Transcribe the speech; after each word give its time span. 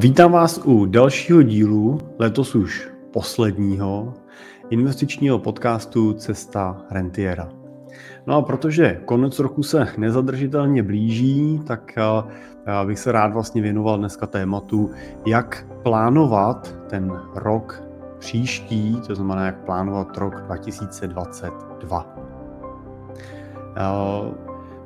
Vítám 0.00 0.32
vás 0.32 0.60
u 0.64 0.86
dalšího 0.86 1.42
dílu, 1.42 1.98
letos 2.18 2.54
už 2.54 2.90
posledního, 3.12 4.14
investičního 4.70 5.38
podcastu 5.38 6.12
Cesta 6.12 6.76
Rentiera. 6.90 7.48
No 8.26 8.36
a 8.36 8.42
protože 8.42 9.00
konec 9.04 9.38
roku 9.38 9.62
se 9.62 9.86
nezadržitelně 9.98 10.82
blíží, 10.82 11.60
tak 11.66 11.92
já 12.66 12.84
bych 12.84 12.98
se 12.98 13.12
rád 13.12 13.32
vlastně 13.32 13.62
věnoval 13.62 13.98
dneska 13.98 14.26
tématu, 14.26 14.90
jak 15.26 15.66
plánovat 15.82 16.76
ten 16.88 17.12
rok 17.34 17.82
příští, 18.18 19.00
to 19.06 19.14
znamená, 19.14 19.46
jak 19.46 19.64
plánovat 19.64 20.16
rok 20.18 20.40
2022. 20.40 22.16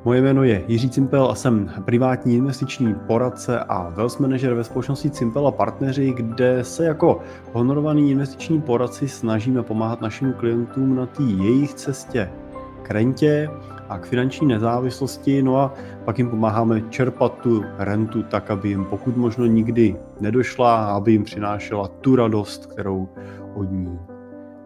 Moje 0.05 0.21
jméno 0.21 0.43
je 0.43 0.63
Jiří 0.67 0.89
Cimpel 0.89 1.31
a 1.31 1.35
jsem 1.35 1.71
privátní 1.85 2.35
investiční 2.35 2.95
poradce 3.07 3.59
a 3.59 3.89
wealth 3.89 4.19
manager 4.19 4.53
ve 4.53 4.63
společnosti 4.63 5.09
Cimpel 5.09 5.47
a 5.47 5.51
partneři, 5.51 6.13
kde 6.13 6.63
se 6.63 6.85
jako 6.85 7.19
honorovaný 7.53 8.11
investiční 8.11 8.61
poradci 8.61 9.07
snažíme 9.07 9.63
pomáhat 9.63 10.01
našim 10.01 10.33
klientům 10.33 10.95
na 10.95 11.05
té 11.05 11.23
jejich 11.23 11.73
cestě 11.73 12.29
k 12.81 12.91
rentě 12.91 13.49
a 13.89 13.99
k 13.99 14.05
finanční 14.05 14.47
nezávislosti, 14.47 15.43
no 15.43 15.57
a 15.57 15.73
pak 16.05 16.17
jim 16.17 16.29
pomáháme 16.29 16.81
čerpat 16.89 17.39
tu 17.41 17.63
rentu 17.77 18.23
tak, 18.23 18.51
aby 18.51 18.69
jim 18.69 18.85
pokud 18.85 19.17
možno 19.17 19.45
nikdy 19.45 19.95
nedošla 20.19 20.75
a 20.75 20.91
aby 20.91 21.11
jim 21.11 21.23
přinášela 21.23 21.87
tu 21.87 22.15
radost, 22.15 22.65
kterou 22.65 23.09
od 23.55 23.71
ní 23.71 23.99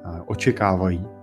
eh, 0.05 0.21
očekávají. 0.25 1.18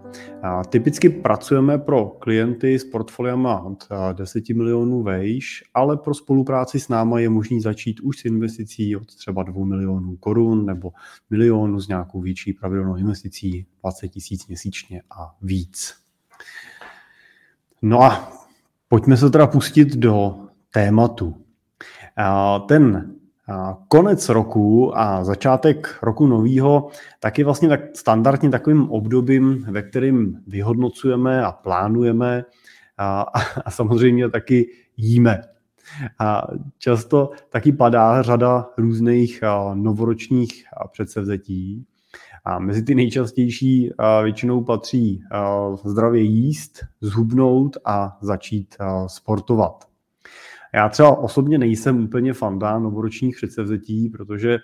Typicky 0.68 1.08
pracujeme 1.10 1.78
pro 1.78 2.06
klienty 2.06 2.78
s 2.78 2.84
portfoliama 2.84 3.60
od 3.60 3.88
10 4.12 4.48
milionů 4.48 5.02
vejš, 5.02 5.64
ale 5.74 5.96
pro 5.96 6.14
spolupráci 6.14 6.80
s 6.80 6.88
náma 6.88 7.18
je 7.18 7.28
možný 7.28 7.60
začít 7.60 8.00
už 8.00 8.18
s 8.18 8.24
investicí 8.24 8.96
od 8.96 9.14
třeba 9.14 9.42
2 9.42 9.64
milionů 9.64 10.16
korun 10.16 10.66
nebo 10.66 10.92
milionu 11.30 11.80
s 11.80 11.88
nějakou 11.88 12.20
větší 12.20 12.52
pravidelnou 12.52 12.96
investicí 12.96 13.66
20 13.80 14.08
tisíc 14.08 14.46
měsíčně 14.46 15.02
a 15.10 15.34
víc. 15.42 15.94
No 17.82 18.02
a 18.02 18.32
pojďme 18.88 19.16
se 19.16 19.30
teda 19.30 19.46
pustit 19.46 19.96
do 19.96 20.36
tématu. 20.70 21.44
Ten 22.68 23.14
konec 23.88 24.28
roku 24.28 24.98
a 24.98 25.24
začátek 25.24 25.98
roku 26.02 26.26
nového 26.26 26.88
taky 27.20 27.44
vlastně 27.44 27.68
tak 27.68 27.80
standardně 27.96 28.50
takovým 28.50 28.90
obdobím, 28.90 29.66
ve 29.70 29.82
kterým 29.82 30.42
vyhodnocujeme 30.46 31.44
a 31.44 31.52
plánujeme 31.52 32.44
a, 32.98 33.26
a 33.64 33.70
samozřejmě 33.70 34.30
taky 34.30 34.70
jíme. 34.96 35.42
A 36.18 36.42
často 36.78 37.30
taky 37.50 37.72
padá 37.72 38.22
řada 38.22 38.68
různých 38.78 39.40
novoročních 39.74 40.64
předsevzetí. 40.92 41.86
A 42.44 42.58
mezi 42.58 42.82
ty 42.82 42.94
nejčastější 42.94 43.90
většinou 44.22 44.64
patří 44.64 45.22
zdravě 45.84 46.22
jíst, 46.22 46.84
zhubnout 47.00 47.76
a 47.84 48.18
začít 48.20 48.76
sportovat. 49.06 49.84
Já 50.74 50.88
třeba 50.88 51.18
osobně 51.18 51.58
nejsem 51.58 52.04
úplně 52.04 52.32
fanda 52.32 52.78
novoročních 52.78 53.36
předsevzetí, 53.36 54.08
protože 54.08 54.58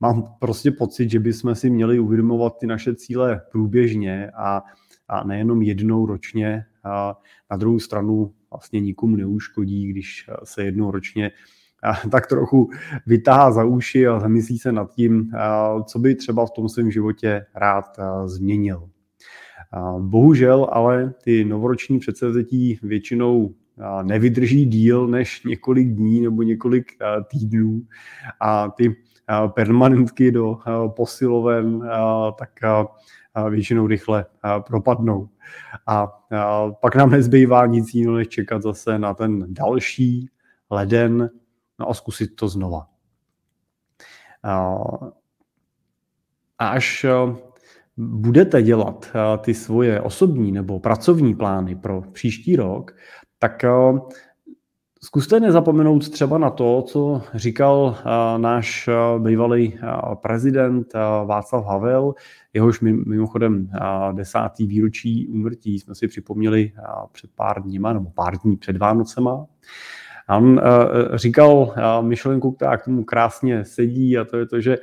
mám 0.00 0.24
prostě 0.40 0.70
pocit, 0.70 1.10
že 1.10 1.20
bychom 1.20 1.54
si 1.54 1.70
měli 1.70 1.98
uvědomovat 1.98 2.58
ty 2.60 2.66
naše 2.66 2.94
cíle 2.94 3.40
průběžně 3.52 4.30
a, 4.30 4.62
a 5.08 5.24
nejenom 5.24 5.62
jednou 5.62 6.06
ročně. 6.06 6.64
A 6.84 7.16
na 7.50 7.56
druhou 7.56 7.78
stranu 7.78 8.34
vlastně 8.50 8.80
nikomu 8.80 9.16
neuškodí, 9.16 9.86
když 9.86 10.26
se 10.44 10.64
jednou 10.64 10.90
ročně 10.90 11.30
tak 12.10 12.26
trochu 12.26 12.70
vytáhá 13.06 13.52
za 13.52 13.64
uši 13.64 14.06
a 14.06 14.20
zamyslí 14.20 14.58
se 14.58 14.72
nad 14.72 14.90
tím, 14.94 15.30
co 15.86 15.98
by 15.98 16.14
třeba 16.14 16.46
v 16.46 16.50
tom 16.50 16.68
svém 16.68 16.90
životě 16.90 17.46
rád 17.54 17.84
změnil. 18.24 18.88
Bohužel 19.98 20.68
ale 20.72 21.14
ty 21.24 21.44
novoroční 21.44 21.98
předsevzetí 21.98 22.78
většinou 22.82 23.54
nevydrží 24.02 24.64
díl 24.66 25.06
než 25.06 25.44
několik 25.44 25.88
dní 25.88 26.20
nebo 26.20 26.42
několik 26.42 26.92
týdnů 27.30 27.82
a 28.40 28.68
ty 28.68 28.96
permanentky 29.54 30.32
do 30.32 30.58
posiloven 30.96 31.90
tak 32.38 32.50
většinou 33.50 33.86
rychle 33.86 34.26
propadnou. 34.66 35.28
A 35.86 36.06
pak 36.80 36.96
nám 36.96 37.10
nezbývá 37.10 37.66
nic 37.66 37.94
jiného, 37.94 38.16
než 38.16 38.28
čekat 38.28 38.62
zase 38.62 38.98
na 38.98 39.14
ten 39.14 39.54
další 39.54 40.30
leden 40.70 41.30
no 41.78 41.90
a 41.90 41.94
zkusit 41.94 42.36
to 42.36 42.48
znova. 42.48 42.86
A 46.58 46.68
až 46.72 47.06
budete 47.96 48.62
dělat 48.62 49.12
ty 49.38 49.54
svoje 49.54 50.00
osobní 50.00 50.52
nebo 50.52 50.80
pracovní 50.80 51.34
plány 51.34 51.76
pro 51.76 52.02
příští 52.12 52.56
rok, 52.56 52.96
tak 53.40 53.64
eh, 53.64 53.70
zkuste 55.02 55.40
nezapomenout 55.40 56.08
třeba 56.08 56.38
na 56.38 56.50
to, 56.50 56.82
co 56.82 57.22
říkal 57.34 57.96
eh, 57.98 58.38
náš 58.38 58.88
eh, 58.88 59.18
bývalý 59.18 59.78
prezident 60.14 60.92
Václav 61.24 61.66
Havel, 61.66 62.14
jehož 62.52 62.80
mimochodem 62.80 63.70
desátý 64.12 64.66
výročí 64.66 65.28
úmrtí 65.28 65.78
jsme 65.78 65.94
si 65.94 66.08
připomněli 66.08 66.72
před 67.12 67.30
pár 67.34 67.62
dníma, 67.62 67.92
nebo 67.92 68.10
pár 68.10 68.36
dní 68.36 68.56
před 68.56 68.76
Vánocema. 68.76 69.46
A 70.28 70.36
on 70.36 70.60
říkal 71.14 71.74
myšlenku, 72.00 72.52
která 72.52 72.76
k 72.76 72.84
tomu 72.84 73.04
krásně 73.04 73.64
sedí 73.64 74.18
a 74.18 74.24
to 74.24 74.36
je 74.36 74.46
to, 74.46 74.60
že 74.60 74.78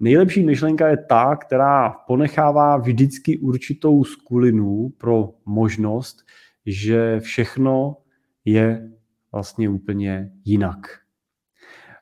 nejlepší 0.00 0.42
myšlenka 0.42 0.88
je 0.88 0.96
ta, 0.96 1.36
která 1.36 1.90
ponechává 1.90 2.76
vždycky 2.76 3.38
určitou 3.38 4.04
skulinu 4.04 4.92
pro 4.98 5.30
možnost, 5.46 6.24
že 6.68 7.20
všechno 7.20 7.96
je 8.44 8.90
vlastně 9.32 9.68
úplně 9.68 10.30
jinak. 10.44 10.78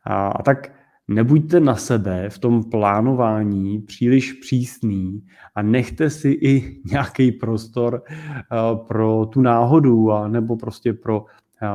A, 0.05 0.29
a 0.29 0.43
tak 0.43 0.73
nebuďte 1.09 1.61
na 1.61 1.77
sebe 1.77 2.31
v 2.31 2.39
tom 2.39 2.65
plánování 2.71 3.79
příliš 3.83 4.33
přísný 4.33 5.27
a 5.55 5.63
nechte 5.63 6.11
si 6.11 6.29
i 6.29 6.81
nějaký 6.91 7.33
prostor 7.33 8.03
pro 8.89 9.27
tu 9.27 9.41
náhodu 9.41 10.13
a 10.13 10.29
nebo 10.29 10.57
prostě 10.57 10.93
pro 10.93 11.25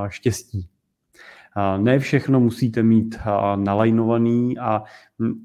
štěstí. 0.08 0.68
Ne 1.78 2.00
všechno 2.00 2.40
musíte 2.40 2.84
mít 2.84 3.16
nalajnovaný 3.56 4.58
a 4.58 4.84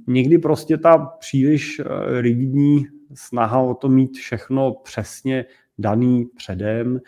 někdy 0.07 0.39
prostě 0.39 0.77
ta 0.79 0.99
příliš 0.99 1.81
rigidní 2.21 2.87
snaha 3.15 3.59
o 3.59 3.75
to 3.75 3.89
mít 3.89 4.17
všechno 4.17 4.75
přesně 4.85 5.45
daný 5.79 6.25
předem, 6.37 7.01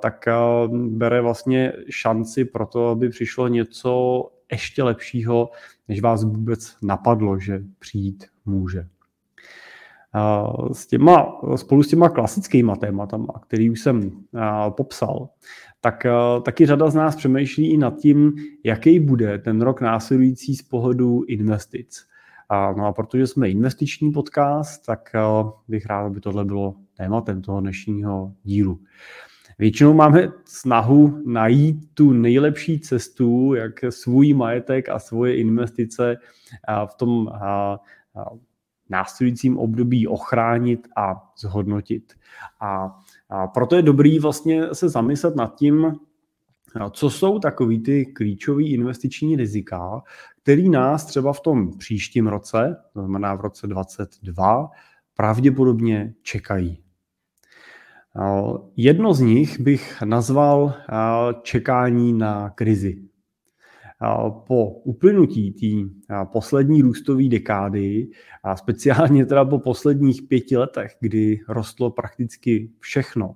tak 0.00 0.24
bere 0.70 1.20
vlastně 1.20 1.72
šanci 1.90 2.44
pro 2.44 2.66
to, 2.66 2.88
aby 2.88 3.08
přišlo 3.08 3.48
něco 3.48 4.22
ještě 4.52 4.82
lepšího, 4.82 5.50
než 5.88 6.00
vás 6.00 6.24
vůbec 6.24 6.76
napadlo, 6.82 7.38
že 7.38 7.62
přijít 7.78 8.24
může. 8.44 8.86
S 10.72 10.86
těma, 10.86 11.40
spolu 11.56 11.82
s 11.82 11.88
těma 11.88 12.08
klasickýma 12.08 12.76
tématama, 12.76 13.40
který 13.42 13.70
už 13.70 13.80
jsem 13.80 14.10
popsal, 14.68 15.28
tak 15.80 16.06
taky 16.42 16.66
řada 16.66 16.90
z 16.90 16.94
nás 16.94 17.16
přemýšlí 17.16 17.72
i 17.72 17.76
nad 17.76 17.96
tím, 17.96 18.32
jaký 18.64 19.00
bude 19.00 19.38
ten 19.38 19.62
rok 19.62 19.80
následující 19.80 20.56
z 20.56 20.62
pohledu 20.62 21.22
investic. 21.28 22.06
No 22.50 22.86
a 22.86 22.92
protože 22.92 23.26
jsme 23.26 23.50
investiční 23.50 24.12
podcast, 24.12 24.86
tak 24.86 25.10
bych 25.68 25.86
rád, 25.86 26.06
aby 26.06 26.20
tohle 26.20 26.44
bylo 26.44 26.74
tématem 26.96 27.42
toho 27.42 27.60
dnešního 27.60 28.32
dílu. 28.42 28.80
Většinou 29.58 29.94
máme 29.94 30.28
snahu 30.44 31.22
najít 31.26 31.94
tu 31.94 32.12
nejlepší 32.12 32.80
cestu, 32.80 33.54
jak 33.54 33.72
svůj 33.90 34.34
majetek 34.34 34.88
a 34.88 34.98
svoje 34.98 35.36
investice 35.36 36.16
v 36.86 36.94
tom 36.94 37.30
následujícím 38.90 39.58
období 39.58 40.06
ochránit 40.06 40.88
a 40.96 41.32
zhodnotit. 41.38 42.14
A 42.60 43.02
proto 43.54 43.76
je 43.76 43.82
dobrý 43.82 44.18
vlastně 44.18 44.74
se 44.74 44.88
zamyslet 44.88 45.36
nad 45.36 45.54
tím, 45.54 45.92
co 46.90 47.10
jsou 47.10 47.38
takový 47.38 47.82
ty 47.82 48.06
klíčové 48.06 48.62
investiční 48.62 49.36
rizika, 49.36 50.02
který 50.42 50.68
nás 50.68 51.04
třeba 51.04 51.32
v 51.32 51.40
tom 51.40 51.78
příštím 51.78 52.26
roce, 52.26 52.76
to 52.92 53.00
znamená 53.00 53.34
v 53.34 53.40
roce 53.40 53.66
2022, 53.66 54.70
pravděpodobně 55.16 56.14
čekají. 56.22 56.82
Jedno 58.76 59.14
z 59.14 59.20
nich 59.20 59.60
bych 59.60 60.02
nazval 60.02 60.74
čekání 61.42 62.12
na 62.12 62.50
krizi. 62.50 63.02
Po 64.46 64.70
uplynutí 64.70 65.50
té 65.52 65.66
poslední 66.32 66.82
růstové 66.82 67.28
dekády, 67.28 68.08
a 68.42 68.56
speciálně 68.56 69.26
teda 69.26 69.44
po 69.44 69.58
posledních 69.58 70.22
pěti 70.22 70.56
letech, 70.56 70.96
kdy 71.00 71.40
rostlo 71.48 71.90
prakticky 71.90 72.70
všechno, 72.78 73.34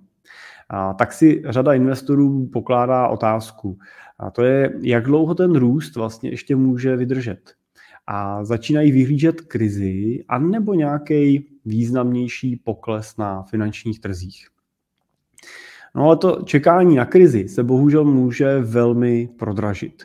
tak 0.98 1.12
si 1.12 1.42
řada 1.48 1.74
investorů 1.74 2.46
pokládá 2.46 3.08
otázku. 3.08 3.78
A 4.18 4.30
to 4.30 4.42
je, 4.42 4.78
jak 4.82 5.04
dlouho 5.04 5.34
ten 5.34 5.56
růst 5.56 5.96
vlastně 5.96 6.30
ještě 6.30 6.56
může 6.56 6.96
vydržet. 6.96 7.54
a 8.06 8.44
začínají 8.44 8.92
vyhlížet 8.92 9.40
krizi 9.40 10.24
anebo 10.28 10.74
nějaký 10.74 11.46
významnější 11.64 12.56
pokles 12.56 13.16
na 13.16 13.42
finančních 13.42 14.00
trzích. 14.00 14.46
No 15.94 16.04
ale 16.04 16.16
to 16.16 16.42
čekání 16.44 16.96
na 16.96 17.04
krizi 17.04 17.48
se 17.48 17.62
bohužel 17.62 18.04
může 18.04 18.58
velmi 18.60 19.28
prodražit. 19.38 20.02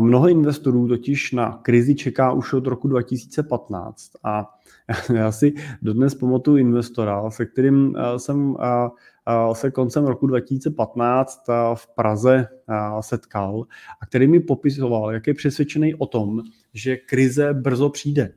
Mnoho 0.00 0.28
investorů 0.28 0.88
totiž 0.88 1.32
na 1.32 1.52
krizi 1.62 1.94
čeká 1.94 2.32
už 2.32 2.52
od 2.52 2.66
roku 2.66 2.88
2015 2.88 4.10
a 4.24 4.50
já 5.14 5.32
si 5.32 5.52
dodnes 5.82 6.14
pamatuju 6.14 6.56
investora, 6.56 7.30
se 7.30 7.46
kterým 7.46 7.96
eh, 7.96 8.18
jsem 8.18 8.56
eh, 8.60 8.88
eh, 9.28 9.54
se 9.54 9.70
koncem 9.70 10.04
roku 10.04 10.26
2015 10.26 11.44
v 11.74 11.94
Praze 11.94 12.48
setkal 13.00 13.66
a 14.00 14.06
který 14.06 14.26
mi 14.26 14.40
popisoval, 14.40 15.12
jak 15.12 15.26
je 15.26 15.34
přesvědčený 15.34 15.94
o 15.94 16.06
tom, 16.06 16.42
že 16.74 16.96
krize 16.96 17.54
brzo 17.54 17.88
přijde. 17.88 18.32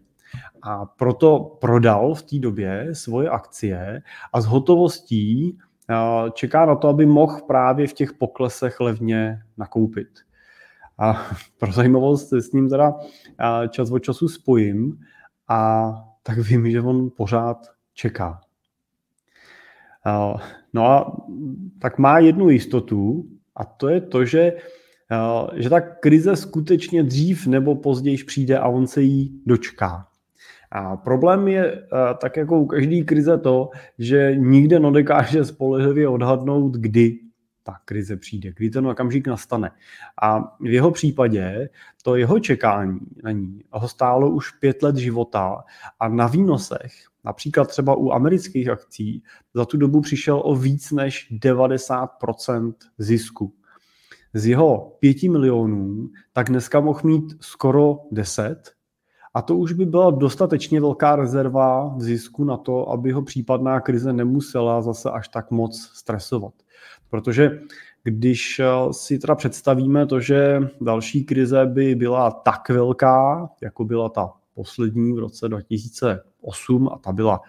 A 0.62 0.86
proto 0.86 1.58
prodal 1.62 2.16
v 2.16 2.22
té 2.22 2.40
době 2.40 2.90
svoje 2.94 3.30
akcie 3.30 4.02
a 4.34 4.42
s 4.42 4.46
hotovostí 4.46 5.58
čeká 6.34 6.66
na 6.66 6.76
to, 6.76 6.88
aby 6.88 7.06
mohl 7.06 7.42
právě 7.48 7.88
v 7.88 7.94
těch 7.94 8.14
poklesech 8.14 8.80
levně 8.80 9.42
nakoupit. 9.58 10.08
A 10.98 11.28
pro 11.58 11.72
zajímavost 11.72 12.34
s 12.34 12.52
ním 12.52 12.70
teda 12.70 12.96
čas 13.70 13.92
od 13.92 14.00
času 14.00 14.28
spojím 14.28 15.00
a 15.48 15.92
tak 16.24 16.38
vím, 16.38 16.72
že 16.72 16.82
on 16.82 17.10
pořád 17.18 17.58
čeká. 17.94 18.42
No 20.74 20.86
a 20.86 21.18
tak 21.80 21.98
má 21.98 22.20
jednu 22.20 22.50
jistotu 22.50 23.26
a 23.56 23.66
to 23.66 23.90
je 23.90 24.02
to, 24.02 24.26
že, 24.26 24.54
že 25.56 25.70
ta 25.70 25.82
krize 25.82 26.36
skutečně 26.36 27.04
dřív 27.04 27.48
nebo 27.48 27.76
později 27.76 28.24
přijde 28.24 28.60
a 28.60 28.68
on 28.68 28.88
se 28.88 29.02
jí 29.02 29.42
dočká. 29.46 30.07
A 30.72 30.98
problém 30.98 31.48
je 31.48 31.88
tak 32.22 32.38
jako 32.38 32.60
u 32.60 32.66
každé 32.66 33.02
krize 33.02 33.38
to, 33.38 33.70
že 33.98 34.36
nikde 34.36 34.80
nedokáže 34.80 35.46
spolehlivě 35.46 36.08
odhadnout, 36.08 36.76
kdy 36.76 37.20
ta 37.64 37.78
krize 37.86 38.18
přijde, 38.18 38.52
kdy 38.58 38.70
ten 38.70 38.88
okamžik 38.88 39.28
nastane. 39.28 39.72
A 40.22 40.56
v 40.60 40.66
jeho 40.66 40.92
případě 40.92 41.70
to 42.04 42.16
jeho 42.16 42.40
čekání 42.40 43.00
na 43.24 43.32
ní 43.32 43.62
ho 43.72 43.88
stálo 43.88 44.30
už 44.30 44.52
pět 44.52 44.84
let 44.84 44.96
života 44.96 45.64
a 46.00 46.08
na 46.08 46.28
výnosech, 46.28 46.94
například 47.26 47.68
třeba 47.68 47.96
u 47.96 48.12
amerických 48.12 48.70
akcí, 48.70 49.24
za 49.54 49.66
tu 49.66 49.78
dobu 49.78 50.02
přišel 50.02 50.42
o 50.46 50.56
víc 50.56 50.92
než 50.92 51.34
90% 51.44 52.74
zisku. 52.98 53.54
Z 54.34 54.48
jeho 54.48 54.98
pěti 55.00 55.30
milionů 55.30 56.10
tak 56.34 56.48
dneska 56.50 56.80
mohl 56.80 57.02
mít 57.04 57.34
skoro 57.40 58.00
10 58.12 58.77
a 59.38 59.42
to 59.42 59.56
už 59.56 59.74
by 59.74 59.86
byla 59.86 60.12
dostatečně 60.12 60.82
velká 60.82 61.16
rezerva 61.16 61.94
v 61.98 62.02
zisku 62.02 62.44
na 62.44 62.58
to, 62.58 62.90
aby 62.90 63.12
ho 63.12 63.22
případná 63.22 63.80
krize 63.80 64.14
nemusela 64.14 64.82
zase 64.82 65.12
až 65.12 65.28
tak 65.28 65.52
moc 65.52 65.92
stresovat. 65.94 66.54
Protože 67.10 67.60
když 68.04 68.60
eh, 68.60 68.66
si 68.92 69.20
teda 69.20 69.36
představíme 69.36 70.06
to, 70.06 70.20
že 70.20 70.60
další 70.82 71.24
krize 71.24 71.66
by 71.66 71.96
byla 71.96 72.32
tak 72.32 72.70
velká, 72.70 73.50
jako 73.62 73.86
byla 73.86 74.10
ta 74.10 74.34
poslední 74.54 75.14
v 75.14 75.20
roce 75.20 75.50
2008 75.50 76.90
a 76.94 76.98
ta 76.98 77.12
byla 77.12 77.42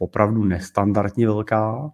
opravdu 0.00 0.44
nestandardně 0.44 1.26
velká, 1.26 1.90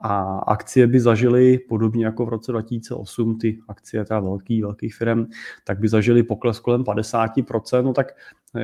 a 0.00 0.38
akcie 0.38 0.86
by 0.86 1.00
zažily, 1.00 1.58
podobně 1.58 2.04
jako 2.04 2.26
v 2.26 2.28
roce 2.28 2.52
2008, 2.52 3.38
ty 3.38 3.58
akcie 3.68 4.04
teda 4.04 4.20
velký, 4.20 4.62
velkých 4.62 4.94
firm, 4.94 5.26
tak 5.64 5.78
by 5.78 5.88
zažily 5.88 6.22
pokles 6.22 6.60
kolem 6.60 6.82
50%, 6.82 7.82
no 7.82 7.92
tak 7.92 8.06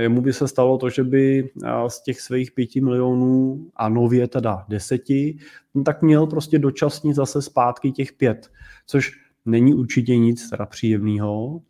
mu 0.08 0.20
by 0.20 0.32
se 0.32 0.49
stalo 0.49 0.79
to, 0.79 0.91
že 0.91 1.05
by 1.05 1.50
z 1.88 2.02
těch 2.02 2.20
svých 2.20 2.52
5 2.52 2.76
milionů 2.76 3.67
a 3.76 3.88
nově 3.88 4.29
teda 4.29 4.64
deseti, 4.69 5.38
no 5.75 5.82
tak 5.82 6.02
měl 6.02 6.26
prostě 6.26 6.58
dočasně 6.58 7.14
zase 7.14 7.43
zpátky 7.43 7.93
těch 7.93 8.12
pět, 8.12 8.50
což 8.87 9.12
není 9.44 9.75
určitě 9.75 10.17
nic 10.17 10.50
teda 10.50 10.67
příjemného, 10.67 11.61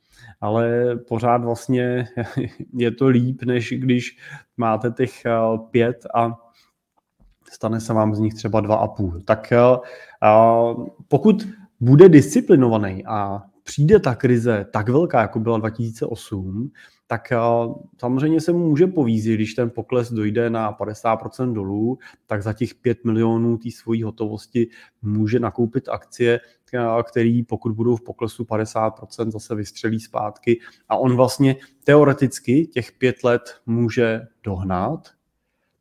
ale 0.41 0.97
pořád 1.09 1.44
vlastně 1.44 2.09
je 2.75 2.91
to 2.91 3.06
líp, 3.06 3.43
než 3.43 3.75
když 3.79 4.19
máte 4.56 4.91
těch 4.91 5.23
pět 5.71 6.06
a 6.15 6.50
stane 7.50 7.81
se 7.81 7.93
vám 7.93 8.14
z 8.14 8.19
nich 8.19 8.35
třeba 8.35 8.61
dva 8.61 8.76
a 8.76 8.87
půl. 8.87 9.20
Tak 9.25 9.52
pokud 11.08 11.49
bude 11.81 12.08
disciplinovaný 12.08 13.06
a 13.06 13.43
přijde 13.62 13.99
ta 13.99 14.14
krize 14.14 14.67
tak 14.73 14.88
velká, 14.88 15.20
jako 15.20 15.41
byla 15.41 15.58
2008, 15.58 16.70
tak 17.06 17.32
samozřejmě 17.99 18.41
se 18.41 18.52
mu 18.52 18.58
může 18.69 18.87
povízit, 18.87 19.35
když 19.35 19.55
ten 19.55 19.70
pokles 19.70 20.12
dojde 20.12 20.50
na 20.50 20.73
50% 20.73 21.52
dolů, 21.52 21.99
tak 22.26 22.43
za 22.43 22.52
těch 22.52 22.75
5 22.75 23.05
milionů 23.05 23.58
té 23.58 23.70
svojí 23.70 24.02
hotovosti 24.02 24.69
může 25.02 25.41
nakoupit 25.41 25.88
akcie, 25.88 26.41
který 27.02 27.43
pokud 27.43 27.73
budou 27.73 27.97
v 27.97 28.02
poklesu 28.02 28.44
50% 28.44 29.31
zase 29.31 29.55
vystřelí 29.55 30.00
zpátky 30.00 30.61
a 30.88 30.97
on 30.97 31.17
vlastně 31.17 31.56
teoreticky 31.85 32.67
těch 32.67 32.93
pět 32.93 33.25
let 33.25 33.43
může 33.67 34.20
dohnat, 34.43 35.08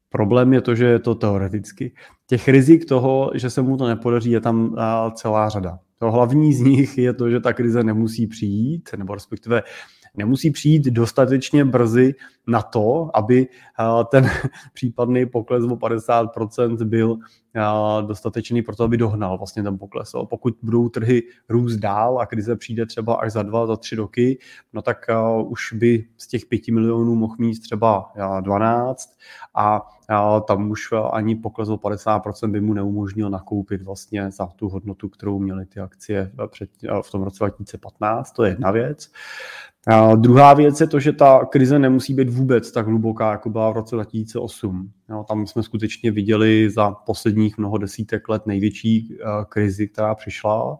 Problém 0.10 0.54
je 0.54 0.62
to, 0.62 0.76
že 0.76 0.86
je 0.86 1.00
to 1.00 1.16
teoreticky. 1.16 1.94
Těch 2.28 2.48
rizik 2.48 2.86
toho, 2.86 3.32
že 3.36 3.50
se 3.50 3.62
mu 3.62 3.78
to 3.78 3.88
nepodaří, 3.88 4.32
je 4.32 4.42
tam 4.42 4.76
celá 5.14 5.50
řada. 5.50 5.80
To 5.98 6.12
hlavní 6.12 6.54
z 6.54 6.60
nich 6.60 6.98
je 6.98 7.14
to, 7.14 7.30
že 7.30 7.40
ta 7.40 7.54
krize 7.54 7.84
nemusí 7.84 8.28
přijít, 8.28 8.90
nebo 8.98 9.14
respektive 9.14 9.64
nemusí 10.16 10.52
přijít 10.52 10.86
dostatečně 10.86 11.66
brzy 11.66 12.16
na 12.48 12.62
to, 12.62 13.10
aby 13.14 13.48
ten 14.12 14.30
případný 14.74 15.26
pokles 15.26 15.64
o 15.64 15.76
50% 15.76 16.84
byl 16.86 17.18
dostatečný 18.01 18.62
pro 18.62 18.75
to, 18.75 18.84
aby 18.84 18.98
dohnal 18.98 19.38
vlastně 19.38 19.63
ten 19.63 19.78
pokles. 19.78 20.12
Pokud 20.30 20.57
budou 20.62 20.90
trhy 20.90 21.24
růst 21.50 21.75
dál 21.75 22.19
a 22.19 22.25
krize 22.25 22.56
přijde 22.56 22.86
třeba 22.86 23.13
až 23.16 23.31
za 23.31 23.44
dva, 23.44 23.68
za 23.68 23.75
tři 23.75 23.96
roky, 23.96 24.40
no 24.74 24.81
tak 24.81 24.98
už 25.46 25.74
by 25.74 26.06
z 26.18 26.28
těch 26.28 26.46
pěti 26.46 26.72
milionů 26.72 27.16
mohl 27.16 27.36
mít 27.40 27.62
třeba 27.62 28.12
12 28.42 29.18
a 29.56 29.81
tam 30.48 30.72
už 30.72 30.88
ani 31.12 31.36
pokles 31.36 31.69
o 31.69 31.75
50% 31.75 32.51
by 32.51 32.62
mu 32.62 32.74
neumožnil 32.74 33.30
nakoupit 33.30 33.81
vlastně 33.81 34.31
za 34.31 34.45
tu 34.45 34.69
hodnotu, 34.69 35.10
kterou 35.10 35.40
měly 35.40 35.66
ty 35.66 35.80
akcie 35.80 36.31
před, 36.48 36.69
v 37.02 37.12
tom 37.12 37.24
roce 37.24 37.38
2015. 37.40 38.31
To 38.31 38.44
je 38.44 38.52
jedna 38.52 38.72
věc. 38.72 39.12
A 39.88 40.16
druhá 40.16 40.54
věc 40.54 40.81
je 40.81 40.88
to, 40.88 41.00
že 41.00 41.13
ta 41.13 41.45
krize 41.45 41.80
nemusí 41.80 42.13
být 42.13 42.30
vůbec 42.30 42.72
tak 42.72 42.88
hluboká, 42.88 43.31
jako 43.31 43.50
byla 43.50 43.69
v 43.69 43.74
roce 43.74 43.95
2008. 43.95 44.92
Jo, 45.09 45.25
tam 45.28 45.47
jsme 45.47 45.63
skutečně 45.63 46.11
viděli 46.11 46.69
za 46.69 46.92
posledních 46.92 47.57
mnoho 47.57 47.78
desítek 47.78 48.30
let 48.30 48.45
největší 48.45 49.09
uh, 49.11 49.44
krizi, 49.44 49.87
která 49.87 50.16
přišla 50.16 50.78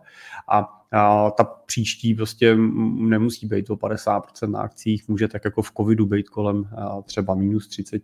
a 0.52 0.80
a 0.92 1.32
ta 1.32 1.44
příští 1.44 2.14
prostě 2.14 2.56
nemusí 2.96 3.48
být 3.48 3.70
o 3.70 3.76
50% 3.76 4.50
na 4.50 4.60
akcích, 4.60 5.08
může 5.08 5.28
tak 5.28 5.46
jako 5.46 5.62
v 5.62 5.72
covidu 5.78 6.06
být 6.06 6.30
kolem 6.30 6.58
uh, 6.58 7.02
třeba 7.04 7.36
minus 7.36 7.68
30. 7.68 8.02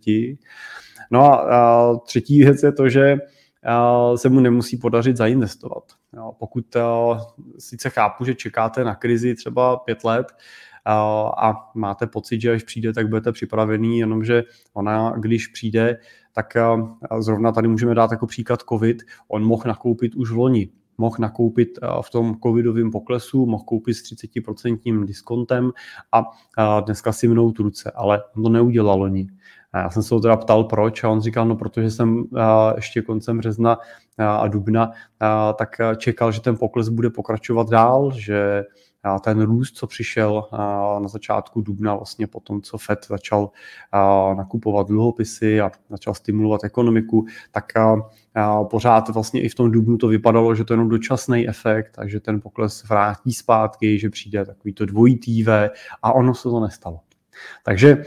No 1.10 1.24
a 1.24 1.90
uh, 1.90 1.98
třetí 2.06 2.42
věc 2.42 2.62
je 2.62 2.72
to, 2.72 2.88
že 2.88 3.16
se 4.16 4.28
mu 4.28 4.40
nemusí 4.40 4.76
podařit 4.76 5.16
zainvestovat. 5.16 5.84
Pokud 6.38 6.76
sice 7.58 7.90
chápu, 7.90 8.24
že 8.24 8.34
čekáte 8.34 8.84
na 8.84 8.94
krizi 8.94 9.34
třeba 9.34 9.76
pět 9.76 10.04
let, 10.04 10.26
a 10.86 11.70
máte 11.74 12.06
pocit, 12.06 12.40
že 12.40 12.52
až 12.52 12.62
přijde, 12.62 12.92
tak 12.92 13.08
budete 13.08 13.32
připravený, 13.32 13.98
jenomže 13.98 14.44
ona, 14.74 15.14
když 15.16 15.46
přijde, 15.46 15.98
tak 16.32 16.56
zrovna 17.18 17.52
tady 17.52 17.68
můžeme 17.68 17.94
dát 17.94 18.10
jako 18.10 18.26
příklad 18.26 18.62
COVID, 18.68 19.02
on 19.28 19.44
mohl 19.44 19.62
nakoupit 19.66 20.14
už 20.14 20.30
v 20.30 20.36
loni, 20.36 20.68
mohl 20.98 21.16
nakoupit 21.18 21.68
v 22.02 22.10
tom 22.10 22.36
covidovém 22.42 22.90
poklesu, 22.90 23.46
mohl 23.46 23.64
koupit 23.64 23.94
s 23.94 24.12
30% 24.12 25.04
diskontem 25.04 25.72
a 26.12 26.80
dneska 26.80 27.12
si 27.12 27.28
mnou 27.28 27.52
ruce, 27.58 27.90
ale 27.90 28.22
on 28.36 28.42
to 28.42 28.48
neudělal 28.48 28.98
loni. 28.98 29.28
Já 29.74 29.90
jsem 29.90 30.02
se 30.02 30.14
ho 30.14 30.20
teda 30.20 30.36
ptal, 30.36 30.64
proč, 30.64 31.04
a 31.04 31.08
on 31.08 31.20
říkal, 31.20 31.48
no 31.48 31.56
protože 31.56 31.90
jsem 31.90 32.24
ještě 32.76 33.02
koncem 33.02 33.38
března 33.38 33.78
a 34.18 34.48
dubna 34.48 34.90
tak 35.58 35.68
čekal, 35.96 36.32
že 36.32 36.40
ten 36.40 36.56
pokles 36.56 36.88
bude 36.88 37.10
pokračovat 37.10 37.70
dál, 37.70 38.10
že 38.14 38.64
ten 39.20 39.42
růst, 39.42 39.76
co 39.76 39.86
přišel 39.86 40.48
na 41.02 41.08
začátku 41.08 41.60
dubna, 41.60 41.94
vlastně 41.94 42.26
po 42.26 42.40
tom, 42.40 42.62
co 42.62 42.78
Fed 42.78 43.06
začal 43.08 43.50
nakupovat 44.36 44.86
dluhopisy 44.86 45.60
a 45.60 45.70
začal 45.90 46.14
stimulovat 46.14 46.64
ekonomiku, 46.64 47.26
tak 47.50 47.64
pořád 48.70 49.08
vlastně 49.08 49.42
i 49.42 49.48
v 49.48 49.54
tom 49.54 49.70
dubnu 49.70 49.96
to 49.96 50.08
vypadalo, 50.08 50.54
že 50.54 50.64
to 50.64 50.72
je 50.72 50.74
jenom 50.74 50.88
dočasný 50.88 51.48
efekt, 51.48 51.92
takže 51.94 52.20
ten 52.20 52.40
pokles 52.40 52.84
vrátí 52.88 53.32
zpátky, 53.32 53.98
že 53.98 54.10
přijde 54.10 54.44
takový 54.44 54.72
to 54.72 54.86
dvojitý 54.86 55.42
V 55.42 55.70
a 56.02 56.12
ono 56.12 56.34
se 56.34 56.42
to 56.42 56.60
nestalo. 56.60 57.00
Takže 57.64 58.04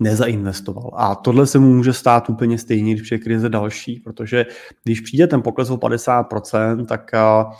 nezainvestoval. 0.00 0.90
A 0.94 1.14
tohle 1.14 1.46
se 1.46 1.58
mu 1.58 1.74
může 1.74 1.92
stát 1.92 2.30
úplně 2.30 2.58
stejně, 2.58 2.92
když 2.92 3.02
přijde 3.02 3.24
krize 3.24 3.48
další, 3.48 4.00
protože 4.00 4.46
když 4.84 5.00
přijde 5.00 5.26
ten 5.26 5.42
pokles 5.42 5.70
o 5.70 5.76
50%, 5.76 6.86
tak 6.86 7.14
a, 7.14 7.50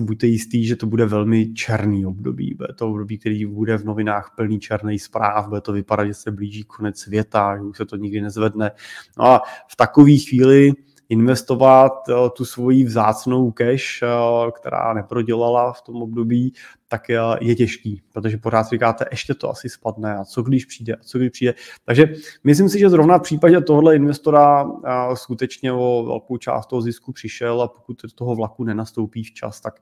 buďte 0.00 0.26
jistý, 0.26 0.66
že 0.66 0.76
to 0.76 0.86
bude 0.86 1.06
velmi 1.06 1.54
černý 1.54 2.06
období. 2.06 2.54
Bude 2.54 2.74
to 2.74 2.88
období, 2.88 3.18
který 3.18 3.46
bude 3.46 3.78
v 3.78 3.84
novinách 3.84 4.32
plný 4.36 4.60
černý 4.60 4.98
zpráv, 4.98 5.48
bude 5.48 5.60
to 5.60 5.72
vypadat, 5.72 6.04
že 6.04 6.14
se 6.14 6.30
blíží 6.30 6.64
konec 6.64 6.98
světa, 6.98 7.56
že 7.56 7.62
už 7.62 7.76
se 7.76 7.84
to 7.84 7.96
nikdy 7.96 8.20
nezvedne. 8.20 8.70
No 9.18 9.24
a 9.24 9.42
v 9.68 9.76
takové 9.76 10.16
chvíli 10.16 10.72
investovat 11.12 12.08
eh, 12.08 12.14
tu 12.36 12.44
svoji 12.44 12.84
vzácnou 12.84 13.50
cash, 13.50 14.02
eh, 14.02 14.06
která 14.50 14.94
neprodělala 14.94 15.72
v 15.72 15.82
tom 15.82 16.02
období, 16.02 16.52
tak 16.88 17.08
je 17.40 17.54
těžký, 17.54 18.02
protože 18.12 18.36
pořád 18.36 18.68
říkáte, 18.68 19.04
ještě 19.10 19.34
to 19.34 19.50
asi 19.50 19.68
spadne 19.68 20.16
a 20.16 20.24
co 20.24 20.42
když 20.42 20.64
přijde 20.64 20.94
a 20.94 21.02
co 21.02 21.18
když 21.18 21.30
přijde. 21.30 21.54
Takže 21.84 22.14
myslím 22.44 22.68
si, 22.68 22.78
že 22.78 22.90
zrovna 22.90 23.18
v 23.18 23.22
případě 23.22 23.60
tohle 23.60 23.96
investora 23.96 24.64
eh, 24.64 25.16
skutečně 25.16 25.72
o 25.72 26.04
velkou 26.06 26.36
část 26.36 26.66
toho 26.66 26.82
zisku 26.82 27.12
přišel 27.12 27.62
a 27.62 27.68
pokud 27.68 28.02
toho 28.14 28.34
vlaku 28.34 28.64
nenastoupí 28.64 29.22
včas, 29.24 29.60
tak 29.60 29.80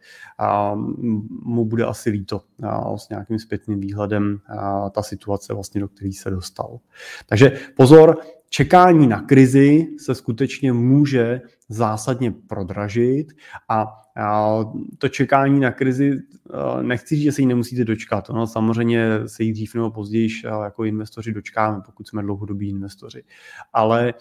mu 1.28 1.64
bude 1.64 1.84
asi 1.84 2.10
líto 2.10 2.40
s 2.96 3.08
nějakým 3.08 3.38
zpětným 3.38 3.80
výhledem 3.80 4.40
ta 4.90 5.02
situace, 5.02 5.54
vlastně, 5.54 5.80
do 5.80 5.88
které 5.88 6.12
se 6.12 6.30
dostal. 6.30 6.78
Takže 7.26 7.58
pozor, 7.76 8.16
čekání 8.50 9.07
na 9.07 9.21
krizi 9.21 9.87
se 9.99 10.14
skutečně 10.14 10.73
může 10.73 11.40
zásadně 11.69 12.30
prodražit 12.30 13.33
a 13.69 13.97
to 14.99 15.09
čekání 15.09 15.61
na 15.61 15.71
krizi, 15.71 16.21
nechci 16.83 17.14
říct, 17.14 17.25
že 17.25 17.33
se 17.33 17.40
jí 17.40 17.47
nemusíte 17.47 17.85
dočkat. 17.85 18.28
No, 18.28 18.47
samozřejmě 18.47 19.09
se 19.26 19.42
jí 19.42 19.52
dřív 19.52 19.75
nebo 19.75 19.90
později 19.90 20.28
jako 20.62 20.85
investoři 20.85 21.33
dočkáme, 21.33 21.80
pokud 21.87 22.09
jsme 22.09 22.23
dlouhodobí 22.23 22.69
investoři. 22.69 23.23
Ale 23.73 24.14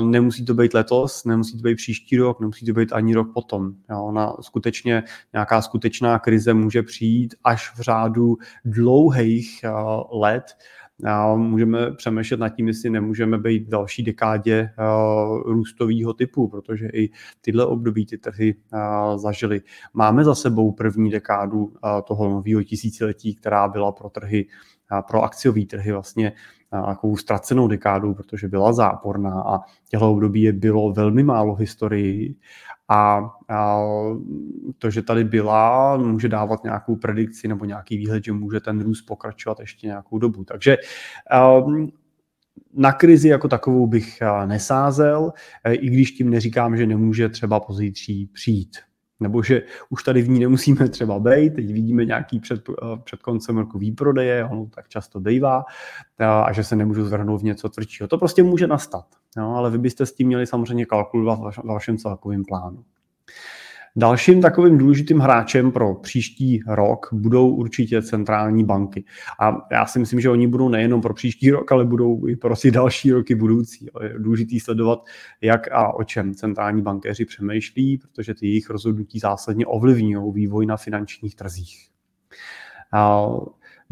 nemusí 0.00 0.44
to 0.44 0.54
být 0.54 0.74
letos, 0.74 1.24
nemusí 1.24 1.56
to 1.56 1.62
být 1.62 1.74
příští 1.74 2.16
rok, 2.16 2.40
nemusí 2.40 2.66
to 2.66 2.72
být 2.72 2.92
ani 2.92 3.14
rok 3.14 3.32
potom. 3.34 3.72
Ona 4.02 4.36
skutečně, 4.40 5.02
nějaká 5.32 5.62
skutečná 5.62 6.18
krize 6.18 6.54
může 6.54 6.82
přijít 6.82 7.34
až 7.44 7.74
v 7.74 7.80
řádu 7.80 8.36
dlouhých 8.64 9.64
let, 10.12 10.44
a 11.06 11.36
můžeme 11.36 11.92
přemýšlet 11.92 12.40
nad 12.40 12.48
tím, 12.48 12.68
jestli 12.68 12.90
nemůžeme 12.90 13.38
být 13.38 13.66
v 13.66 13.70
další 13.70 14.02
dekádě 14.02 14.70
uh, 14.78 15.42
růstového 15.52 16.12
typu, 16.12 16.48
protože 16.48 16.88
i 16.92 17.10
tyhle 17.40 17.66
období 17.66 18.06
ty 18.06 18.18
trhy 18.18 18.54
uh, 18.72 19.18
zažily. 19.18 19.60
Máme 19.94 20.24
za 20.24 20.34
sebou 20.34 20.72
první 20.72 21.10
dekádu 21.10 21.64
uh, 21.64 21.72
toho 22.06 22.28
nového 22.28 22.62
tisíciletí, 22.62 23.34
která 23.34 23.68
byla 23.68 23.92
pro 23.92 24.10
trhy, 24.10 24.46
pro 25.00 25.22
akciové 25.22 25.64
trhy 25.64 25.92
vlastně 25.92 26.32
takovou 26.86 27.16
ztracenou 27.16 27.68
dekádu, 27.68 28.14
protože 28.14 28.48
byla 28.48 28.72
záporná 28.72 29.42
a 29.42 29.60
těchto 29.88 30.10
období 30.10 30.42
je 30.42 30.52
bylo 30.52 30.92
velmi 30.92 31.22
málo 31.22 31.54
historii 31.54 32.34
a, 32.88 33.30
a 33.48 33.80
to, 34.78 34.90
že 34.90 35.02
tady 35.02 35.24
byla, 35.24 35.96
může 35.96 36.28
dávat 36.28 36.64
nějakou 36.64 36.96
predikci 36.96 37.48
nebo 37.48 37.64
nějaký 37.64 37.96
výhled, 37.96 38.24
že 38.24 38.32
může 38.32 38.60
ten 38.60 38.80
růst 38.80 39.02
pokračovat 39.02 39.60
ještě 39.60 39.86
nějakou 39.86 40.18
dobu. 40.18 40.44
Takže 40.44 40.76
um, 41.66 41.92
na 42.74 42.92
krizi 42.92 43.28
jako 43.28 43.48
takovou 43.48 43.86
bych 43.86 44.22
nesázel, 44.46 45.32
e, 45.64 45.74
i 45.74 45.90
když 45.90 46.10
tím 46.10 46.30
neříkám, 46.30 46.76
že 46.76 46.86
nemůže 46.86 47.28
třeba 47.28 47.60
pozítří 47.60 48.26
přijít 48.26 48.76
nebo 49.22 49.42
že 49.42 49.62
už 49.90 50.02
tady 50.02 50.22
v 50.22 50.28
ní 50.28 50.40
nemusíme 50.40 50.88
třeba 50.88 51.18
být, 51.18 51.54
teď 51.54 51.72
vidíme 51.72 52.04
nějaký 52.04 52.40
před, 52.40 52.68
eh, 52.68 52.74
před 53.04 53.22
koncem 53.22 53.58
roku 53.58 53.78
výprodeje, 53.78 54.44
ono 54.44 54.66
tak 54.66 54.88
často 54.88 55.20
bývá, 55.20 55.64
eh, 56.18 56.24
a 56.24 56.52
že 56.52 56.64
se 56.64 56.76
nemůžu 56.76 57.04
zvrhnout 57.04 57.40
v 57.40 57.44
něco 57.44 57.68
tvrdšího. 57.68 58.08
To 58.08 58.18
prostě 58.18 58.42
může 58.42 58.66
nastat, 58.66 59.06
no, 59.36 59.56
ale 59.56 59.70
vy 59.70 59.78
byste 59.78 60.06
s 60.06 60.12
tím 60.12 60.26
měli 60.26 60.46
samozřejmě 60.46 60.86
kalkulovat 60.86 61.38
v 61.38 61.64
vašem 61.64 61.98
celkovém 61.98 62.44
plánu. 62.44 62.84
Dalším 63.96 64.42
takovým 64.42 64.78
důležitým 64.78 65.18
hráčem 65.18 65.72
pro 65.72 65.94
příští 65.94 66.60
rok 66.66 67.08
budou 67.12 67.48
určitě 67.48 68.02
centrální 68.02 68.64
banky. 68.64 69.04
A 69.40 69.66
já 69.72 69.86
si 69.86 69.98
myslím, 69.98 70.20
že 70.20 70.30
oni 70.30 70.46
budou 70.46 70.68
nejenom 70.68 71.00
pro 71.00 71.14
příští 71.14 71.50
rok, 71.50 71.72
ale 71.72 71.84
budou 71.84 72.26
i 72.26 72.36
pro 72.36 72.56
ty 72.56 72.70
další 72.70 73.12
roky 73.12 73.34
budoucí. 73.34 73.88
Je 74.02 74.14
důležitý 74.18 74.60
sledovat, 74.60 75.04
jak 75.40 75.72
a 75.72 75.94
o 75.94 76.04
čem 76.04 76.34
centrální 76.34 76.82
bankéři 76.82 77.24
přemýšlí, 77.24 77.98
protože 77.98 78.34
ty 78.34 78.46
jejich 78.46 78.70
rozhodnutí 78.70 79.18
zásadně 79.18 79.66
ovlivňují 79.66 80.32
vývoj 80.32 80.66
na 80.66 80.76
finančních 80.76 81.36
trzích. 81.36 81.88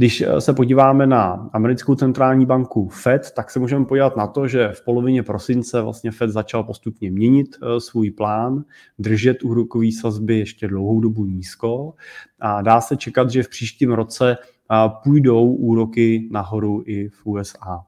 Když 0.00 0.21
eh, 0.21 0.40
se 0.40 0.52
podíváme 0.52 1.07
na 1.07 1.50
americkou 1.52 1.95
centrální 1.95 2.47
banku 2.47 2.88
Fed, 2.88 3.30
tak 3.37 3.50
se 3.50 3.59
můžeme 3.59 3.85
podívat 3.85 4.16
na 4.16 4.26
to, 4.26 4.49
že 4.49 4.69
v 4.73 4.85
polovině 4.85 5.23
prosince 5.23 5.83
vlastně 5.83 6.11
Fed 6.11 6.30
začal 6.30 6.64
postupně 6.64 7.11
měnit 7.11 7.57
eh, 7.62 7.80
svůj 7.80 8.11
plán, 8.11 8.64
držet 8.99 9.42
úrokové 9.42 9.87
sazby 10.00 10.38
ještě 10.38 10.69
dlouhou 10.69 11.00
dobu 11.00 11.25
nízko 11.25 11.95
a 12.40 12.62
dá 12.62 12.80
se 12.80 12.97
čekat, 12.97 13.30
že 13.30 13.42
v 13.42 13.49
příštím 13.49 13.92
roce 13.92 14.37
eh, 14.37 14.75
půjdou 15.02 15.52
úroky 15.52 16.28
nahoru 16.33 16.83
i 16.87 17.09
v 17.09 17.26
USA. 17.26 17.85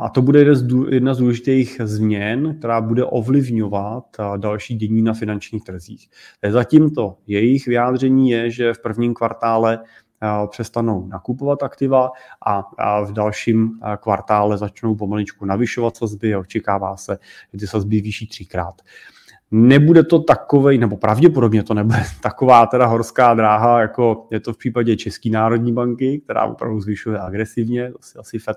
A 0.00 0.08
to 0.08 0.22
bude 0.22 0.44
jedna 0.90 1.14
z 1.14 1.18
důležitých 1.18 1.80
změn, 1.84 2.54
která 2.58 2.80
bude 2.80 3.04
ovlivňovat 3.04 4.04
další 4.36 4.74
dění 4.74 5.02
na 5.02 5.14
finančních 5.14 5.64
trzích. 5.64 6.08
Zatím 6.48 6.90
to 6.90 7.16
jejich 7.26 7.66
vyjádření 7.66 8.30
je, 8.30 8.50
že 8.50 8.74
v 8.74 8.82
prvním 8.82 9.14
kvartále 9.14 9.78
přestanou 10.46 11.06
nakupovat 11.06 11.62
aktiva 11.62 12.10
a 12.80 13.02
v 13.04 13.12
dalším 13.12 13.80
kvartále 14.00 14.58
začnou 14.58 14.94
pomaličku 14.94 15.44
navyšovat 15.44 15.96
sazby 15.96 16.34
a 16.34 16.38
očekává 16.38 16.96
se, 16.96 17.18
že 17.52 17.58
ty 17.58 17.66
sazby 17.66 18.00
výší 18.00 18.26
třikrát. 18.26 18.82
Nebude 19.54 20.04
to 20.04 20.18
takovej, 20.18 20.78
nebo 20.78 20.96
pravděpodobně 20.96 21.62
to 21.62 21.74
nebude 21.74 22.02
taková 22.22 22.66
teda 22.66 22.86
horská 22.86 23.34
dráha, 23.34 23.80
jako 23.80 24.26
je 24.30 24.40
to 24.40 24.52
v 24.52 24.56
případě 24.56 24.96
České 24.96 25.30
národní 25.30 25.72
banky, 25.72 26.20
která 26.24 26.44
opravdu 26.44 26.80
zvyšuje 26.80 27.18
agresivně, 27.18 27.92
to 27.92 27.98
si 28.00 28.18
asi 28.18 28.38
FED 28.38 28.56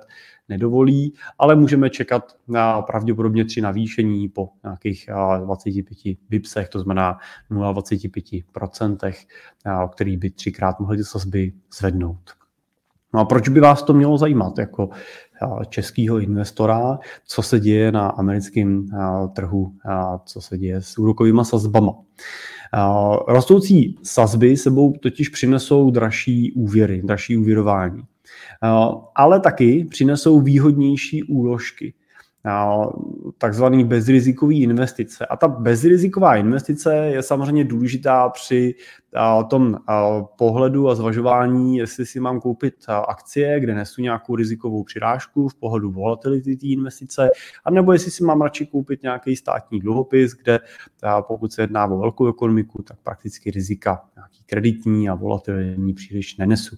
nedovolí, 0.50 1.14
ale 1.40 1.56
můžeme 1.56 1.90
čekat 1.90 2.36
na 2.48 2.82
pravděpodobně 2.82 3.46
tři 3.46 3.62
navýšení 3.62 4.30
po 4.30 4.50
nějakých 4.64 5.10
25 5.46 6.18
bipsech, 6.30 6.70
to 6.70 6.80
znamená 6.80 7.18
0,25%, 7.52 9.14
o 9.84 9.88
který 9.88 10.18
by 10.18 10.30
třikrát 10.30 10.80
mohly 10.80 10.98
ty 10.98 11.04
sazby 11.04 11.54
zvednout. 11.80 12.45
No 13.16 13.22
a 13.22 13.26
proč 13.26 13.50
by 13.50 13.60
vás 13.60 13.84
to 13.84 13.94
mělo 13.94 14.18
zajímat 14.18 14.58
jako 14.58 14.90
českého 15.70 16.20
investora, 16.20 17.00
co 17.28 17.42
se 17.42 17.60
děje 17.60 17.92
na 17.92 18.08
americkém 18.08 18.88
trhu, 19.36 19.72
co 20.26 20.42
se 20.42 20.58
děje 20.58 20.82
s 20.82 20.98
úrokovými 20.98 21.42
sazbama. 21.44 21.94
Rostoucí 23.28 24.00
sazby 24.04 24.58
sebou 24.58 24.94
totiž 24.94 25.30
přinesou 25.30 25.92
dražší 25.92 26.52
úvěry, 26.52 27.02
dražší 27.06 27.38
úvěrování. 27.38 28.04
Ale 29.16 29.40
taky 29.40 29.86
přinesou 29.90 30.42
výhodnější 30.42 31.24
úložky 31.24 31.94
takzvaný 33.38 33.84
bezrizikový 33.84 34.62
investice. 34.62 35.26
A 35.26 35.38
ta 35.38 35.48
bezriziková 35.48 36.36
investice 36.36 36.96
je 36.96 37.24
samozřejmě 37.24 37.64
důležitá 37.64 38.30
při 38.30 38.76
tom 39.50 39.78
pohledu 40.38 40.90
a 40.90 40.96
zvažování, 40.96 41.78
jestli 41.78 42.06
si 42.06 42.20
mám 42.20 42.40
koupit 42.40 42.74
akcie, 43.08 43.60
kde 43.60 43.76
nesu 43.76 44.02
nějakou 44.02 44.36
rizikovou 44.36 44.84
přirážku 44.84 45.50
v 45.50 45.56
pohledu 45.56 45.92
volatility 45.92 46.58
té 46.58 46.68
investice, 46.68 47.30
anebo 47.66 47.94
jestli 47.94 48.12
si 48.12 48.24
mám 48.24 48.42
radši 48.42 48.66
koupit 48.66 49.04
nějaký 49.04 49.36
státní 49.36 49.80
dluhopis, 49.80 50.34
kde 50.34 50.60
pokud 51.28 51.54
se 51.54 51.62
jedná 51.62 51.86
o 51.86 52.00
velkou 52.00 52.28
ekonomiku, 52.28 52.84
tak 52.84 52.98
prakticky 53.04 53.52
rizika 53.52 54.02
nějaký 54.16 54.44
kreditní 54.46 55.10
a 55.10 55.16
volatilní 55.16 55.94
příliš 55.94 56.38
nenesu. 56.38 56.76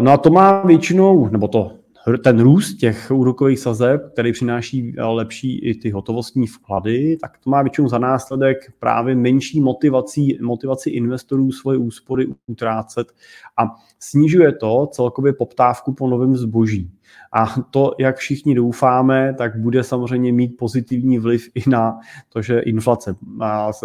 No 0.00 0.12
a 0.12 0.16
to 0.16 0.30
má 0.30 0.62
většinou, 0.62 1.28
nebo 1.28 1.48
to 1.48 1.72
ten 2.16 2.40
růst 2.40 2.74
těch 2.74 3.10
úrokových 3.10 3.58
sazeb, 3.58 4.12
který 4.12 4.32
přináší 4.32 4.94
eh, 4.98 5.04
lepší 5.04 5.58
i 5.58 5.74
ty 5.74 5.90
hotovostní 5.90 6.46
vklady, 6.46 7.16
tak 7.20 7.38
to 7.38 7.50
má 7.50 7.62
většinou 7.62 7.88
za 7.88 7.98
následek 7.98 8.72
právě 8.78 9.14
menší 9.14 9.60
motivací, 9.60 10.38
motivaci 10.42 10.90
investorů 10.90 11.52
svoje 11.52 11.78
úspory 11.78 12.26
utrácet 12.46 13.12
a 13.56 13.62
snižuje 13.98 14.52
to 14.52 14.88
celkově 14.92 15.32
poptávku 15.32 15.94
po 15.94 16.08
novém 16.08 16.36
zboží. 16.36 16.90
A 17.32 17.46
to, 17.70 17.92
jak 17.98 18.16
všichni 18.16 18.54
doufáme, 18.54 19.34
tak 19.38 19.56
bude 19.60 19.84
samozřejmě 19.84 20.32
mít 20.32 20.56
pozitivní 20.56 21.18
vliv 21.18 21.48
i 21.54 21.70
na 21.70 21.98
to, 22.28 22.42
že 22.42 22.58
inflace 22.60 23.16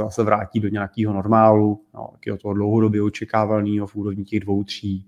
se 0.09 0.23
vrátí 0.23 0.59
do 0.59 0.67
nějakého 0.67 1.13
normálu, 1.13 1.81
no, 1.93 2.09
toho 2.41 2.53
dlouhodobě 2.53 3.01
očekávaného 3.01 3.87
v 3.87 3.95
úrovni 3.95 4.23
těch 4.23 4.43
2-3 4.43 5.03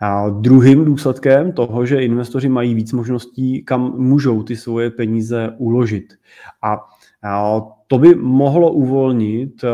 a 0.00 0.28
druhým 0.28 0.84
důsledkem 0.84 1.52
toho, 1.52 1.86
že 1.86 2.04
investoři 2.04 2.48
mají 2.48 2.74
víc 2.74 2.92
možností, 2.92 3.64
kam 3.64 3.92
můžou 3.96 4.42
ty 4.42 4.56
svoje 4.56 4.90
peníze 4.90 5.54
uložit. 5.58 6.14
A 6.62 6.76
to 7.86 7.98
by 7.98 8.14
mohlo 8.14 8.72
uvolnit 8.72 9.64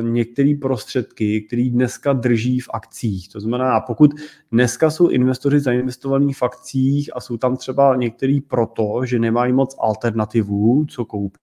některé 0.00 0.54
prostředky, 0.60 1.40
které 1.40 1.68
dneska 1.70 2.12
drží 2.12 2.60
v 2.60 2.68
akcích. 2.72 3.28
To 3.28 3.40
znamená, 3.40 3.80
pokud 3.80 4.10
dneska 4.52 4.90
jsou 4.90 5.08
investoři 5.08 5.60
zainvestovaní 5.60 6.32
v 6.32 6.42
akcích 6.42 7.16
a 7.16 7.20
jsou 7.20 7.36
tam 7.36 7.56
třeba 7.56 7.96
některý 7.96 8.40
proto, 8.40 9.00
že 9.04 9.18
nemají 9.18 9.52
moc 9.52 9.76
alternativů, 9.80 10.86
co 10.88 11.04
koupit, 11.04 11.40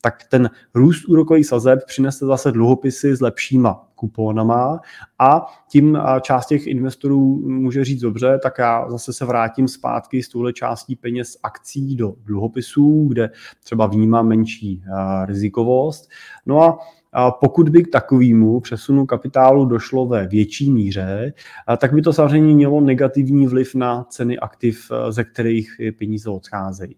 tak 0.00 0.24
ten 0.28 0.50
růst 0.74 1.08
úrokových 1.08 1.46
sazeb 1.46 1.78
přinese 1.86 2.26
zase 2.26 2.52
dluhopisy 2.52 3.16
s 3.16 3.20
lepšíma 3.20 3.88
kuponama 3.94 4.80
a 5.18 5.46
tím 5.70 5.98
část 6.20 6.46
těch 6.46 6.66
investorů 6.66 7.48
může 7.48 7.84
říct 7.84 8.00
dobře, 8.00 8.38
tak 8.42 8.58
já 8.58 8.90
zase 8.90 9.12
se 9.12 9.24
vrátím 9.24 9.68
zpátky 9.68 10.22
s 10.22 10.28
touhle 10.28 10.52
částí 10.52 10.96
peněz 10.96 11.36
akcí 11.42 11.96
do 11.96 12.14
dluhopisů, 12.24 13.06
kde 13.08 13.30
třeba 13.64 13.86
vnímám 13.86 14.28
menší 14.28 14.82
rizikovost. 15.26 16.10
No 16.46 16.62
a 16.62 16.78
a 17.16 17.30
pokud 17.30 17.68
by 17.68 17.82
k 17.82 17.92
takovému 17.92 18.60
přesunu 18.60 19.06
kapitálu 19.06 19.64
došlo 19.64 20.06
ve 20.06 20.26
větší 20.26 20.70
míře, 20.70 21.32
tak 21.78 21.94
by 21.94 22.02
to 22.02 22.12
samozřejmě 22.12 22.54
mělo 22.54 22.80
negativní 22.80 23.46
vliv 23.46 23.74
na 23.74 24.04
ceny 24.04 24.38
aktiv, 24.38 24.90
ze 25.10 25.24
kterých 25.24 25.76
peníze 25.98 26.30
odcházejí. 26.30 26.96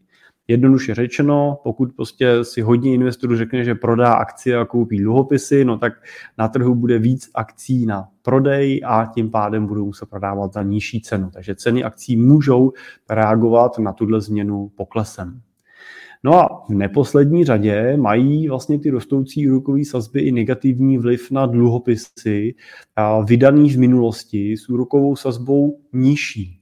Jednoduše 0.48 0.94
řečeno, 0.94 1.58
pokud 1.62 1.92
prostě 1.96 2.44
si 2.44 2.60
hodně 2.60 2.94
investorů 2.94 3.36
řekne, 3.36 3.64
že 3.64 3.74
prodá 3.74 4.12
akcie 4.12 4.58
a 4.58 4.64
koupí 4.64 4.98
dluhopisy, 4.98 5.64
no 5.64 5.78
tak 5.78 5.92
na 6.38 6.48
trhu 6.48 6.74
bude 6.74 6.98
víc 6.98 7.30
akcí 7.34 7.86
na 7.86 8.08
prodej 8.22 8.80
a 8.84 9.06
tím 9.14 9.30
pádem 9.30 9.66
budou 9.66 9.92
se 9.92 10.06
prodávat 10.06 10.52
za 10.52 10.62
nižší 10.62 11.00
cenu. 11.00 11.30
Takže 11.30 11.54
ceny 11.54 11.84
akcí 11.84 12.16
můžou 12.16 12.72
reagovat 13.10 13.78
na 13.78 13.92
tuhle 13.92 14.20
změnu 14.20 14.70
poklesem. 14.76 15.40
No 16.24 16.34
a 16.34 16.64
v 16.68 16.74
neposlední 16.74 17.44
řadě 17.44 17.96
mají 17.96 18.48
vlastně 18.48 18.78
ty 18.78 18.90
rostoucí 18.90 19.50
úrokové 19.50 19.84
sazby 19.84 20.20
i 20.20 20.32
negativní 20.32 20.98
vliv 20.98 21.30
na 21.30 21.46
dluhopisy 21.46 22.54
vydaný 23.24 23.70
v 23.70 23.78
minulosti 23.78 24.56
s 24.56 24.68
úrokovou 24.68 25.16
sazbou 25.16 25.80
nižší. 25.92 26.55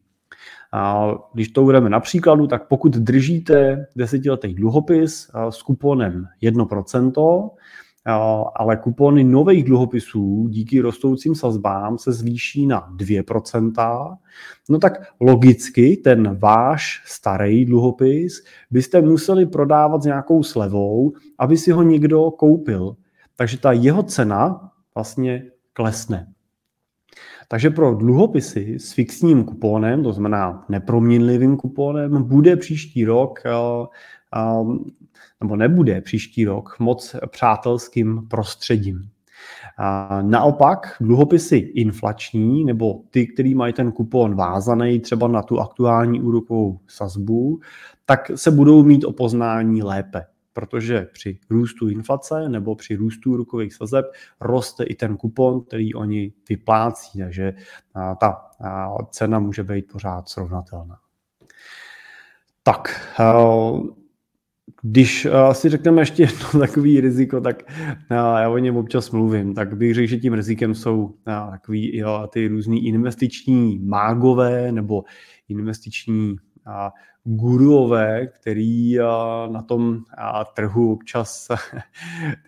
A 0.76 1.14
když 1.34 1.48
to 1.48 1.62
budeme 1.62 1.90
na 1.90 2.00
příkladu, 2.00 2.46
tak 2.46 2.68
pokud 2.68 2.92
držíte 2.92 3.86
desetiletý 3.96 4.54
dluhopis 4.54 5.30
s 5.50 5.62
kuponem 5.62 6.26
1%, 6.42 7.50
ale 8.56 8.76
kupony 8.76 9.24
nových 9.24 9.64
dluhopisů 9.64 10.46
díky 10.50 10.80
rostoucím 10.80 11.34
sazbám 11.34 11.98
se 11.98 12.12
zvýší 12.12 12.66
na 12.66 12.88
2%, 12.96 14.16
no 14.70 14.78
tak 14.78 14.92
logicky 15.20 15.96
ten 15.96 16.38
váš 16.38 17.02
starý 17.06 17.64
dluhopis 17.64 18.44
byste 18.70 19.02
museli 19.02 19.46
prodávat 19.46 20.02
s 20.02 20.06
nějakou 20.06 20.42
slevou, 20.42 21.12
aby 21.38 21.56
si 21.56 21.70
ho 21.70 21.82
někdo 21.82 22.30
koupil. 22.30 22.96
Takže 23.36 23.58
ta 23.58 23.72
jeho 23.72 24.02
cena 24.02 24.70
vlastně 24.94 25.42
klesne. 25.72 26.33
Takže 27.48 27.70
pro 27.70 27.94
dluhopisy 27.94 28.74
s 28.78 28.92
fixním 28.92 29.44
kupónem, 29.44 30.02
to 30.02 30.12
znamená 30.12 30.64
neproměnlivým 30.68 31.56
kupónem, 31.56 32.22
bude 32.22 32.56
příští 32.56 33.04
rok 33.04 33.40
eh, 33.46 33.50
eh, 34.36 34.94
nebo 35.40 35.56
nebude 35.56 36.00
příští 36.00 36.44
rok 36.44 36.76
moc 36.78 37.16
přátelským 37.30 38.28
prostředím. 38.30 39.10
Naopak 40.22 40.96
dluhopisy 41.00 41.56
inflační 41.56 42.64
nebo 42.64 43.02
ty, 43.10 43.26
který 43.26 43.54
mají 43.54 43.72
ten 43.72 43.92
kupon 43.92 44.34
vázaný 44.34 45.00
třeba 45.00 45.28
na 45.28 45.42
tu 45.42 45.60
aktuální 45.60 46.20
úrokovou 46.20 46.78
sazbu, 46.86 47.60
tak 48.06 48.30
se 48.34 48.50
budou 48.50 48.82
mít 48.82 49.04
o 49.04 49.12
poznání 49.12 49.82
lépe 49.82 50.26
protože 50.54 51.08
při 51.12 51.38
růstu 51.50 51.88
inflace 51.88 52.48
nebo 52.48 52.74
při 52.74 52.96
růstu 52.96 53.36
rukových 53.36 53.74
sazeb 53.74 54.06
roste 54.40 54.84
i 54.84 54.94
ten 54.94 55.16
kupon, 55.16 55.60
který 55.60 55.94
oni 55.94 56.32
vyplácí, 56.48 57.18
takže 57.18 57.54
ta 58.20 58.50
cena 59.10 59.38
může 59.38 59.64
být 59.64 59.92
pořád 59.92 60.28
srovnatelná. 60.28 60.98
Tak, 62.62 63.10
když 64.82 65.26
si 65.52 65.68
řekneme 65.68 66.02
ještě 66.02 66.22
jedno 66.22 66.48
takový 66.60 67.00
riziko, 67.00 67.40
tak 67.40 67.62
já 68.10 68.48
o 68.48 68.58
něm 68.58 68.76
občas 68.76 69.10
mluvím, 69.10 69.54
tak 69.54 69.76
bych 69.76 69.94
řekl, 69.94 70.08
že 70.08 70.16
tím 70.16 70.34
rizikem 70.34 70.74
jsou 70.74 71.14
takový 71.50 72.02
ty 72.32 72.48
různý 72.48 72.86
investiční 72.86 73.78
mágové 73.78 74.72
nebo 74.72 75.04
investiční 75.48 76.36
guruové, 77.24 78.26
který 78.26 78.96
na 79.50 79.62
tom 79.62 80.04
trhu 80.54 80.92
občas, 80.92 81.48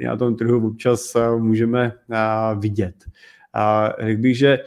na 0.04 0.16
tom 0.16 0.36
trhu 0.36 0.68
občas 0.68 1.16
můžeme 1.38 1.92
vidět. 2.58 3.04
Řekl 4.00 4.20
bych, 4.20 4.38
že 4.38 4.58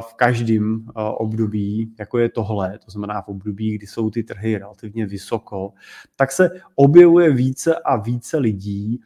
v 0.00 0.14
každém 0.14 0.86
období, 0.94 1.94
jako 1.98 2.18
je 2.18 2.28
tohle, 2.28 2.78
to 2.84 2.90
znamená 2.90 3.22
v 3.22 3.28
období, 3.28 3.74
kdy 3.74 3.86
jsou 3.86 4.10
ty 4.10 4.22
trhy 4.22 4.58
relativně 4.58 5.06
vysoko, 5.06 5.72
tak 6.16 6.32
se 6.32 6.50
objevuje 6.74 7.32
více 7.32 7.78
a 7.78 7.96
více 7.96 8.38
lidí, 8.38 9.00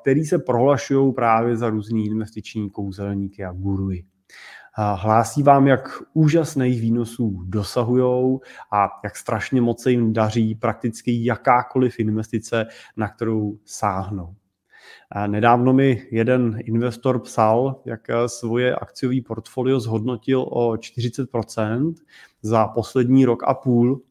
který 0.00 0.24
se 0.24 0.38
prohlašují 0.38 1.12
právě 1.12 1.56
za 1.56 1.70
různý 1.70 2.06
investiční 2.06 2.70
kouzelníky 2.70 3.44
a 3.44 3.52
guruji 3.52 4.04
hlásí 4.76 5.42
vám, 5.42 5.66
jak 5.66 6.02
úžasných 6.14 6.80
výnosů 6.80 7.42
dosahují 7.44 8.38
a 8.72 8.88
jak 9.04 9.16
strašně 9.16 9.60
moc 9.60 9.82
se 9.82 9.90
jim 9.90 10.12
daří 10.12 10.54
prakticky 10.54 11.24
jakákoliv 11.24 11.98
investice, 11.98 12.66
na 12.96 13.08
kterou 13.08 13.58
sáhnou. 13.64 14.34
Nedávno 15.26 15.72
mi 15.72 16.06
jeden 16.10 16.58
investor 16.64 17.20
psal, 17.20 17.82
jak 17.84 18.00
svoje 18.26 18.74
akciové 18.74 19.16
portfolio 19.26 19.80
zhodnotil 19.80 20.40
o 20.40 20.72
40% 20.72 21.94
za 22.42 22.68
poslední 22.68 23.24
rok 23.24 23.42
a 23.46 23.54
půl. 23.54 24.02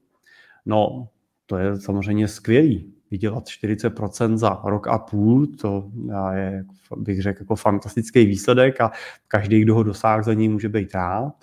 No, 0.66 1.08
to 1.46 1.58
je 1.58 1.82
samozřejmě 1.82 2.28
skvělý 2.28 2.95
vydělat 3.12 3.46
40% 3.46 4.38
za 4.38 4.62
rok 4.64 4.88
a 4.88 4.98
půl, 4.98 5.48
to 5.48 5.92
je, 6.34 6.66
bych 6.98 7.22
řekl, 7.22 7.42
jako 7.42 7.56
fantastický 7.56 8.26
výsledek 8.26 8.82
a 8.82 8.92
každý, 9.28 9.62
kdo 9.62 9.76
ho 9.76 9.84
dosáhl, 9.84 10.24
za 10.24 10.34
ní 10.34 10.50
může 10.50 10.70
být 10.70 10.96
rád. 10.96 11.34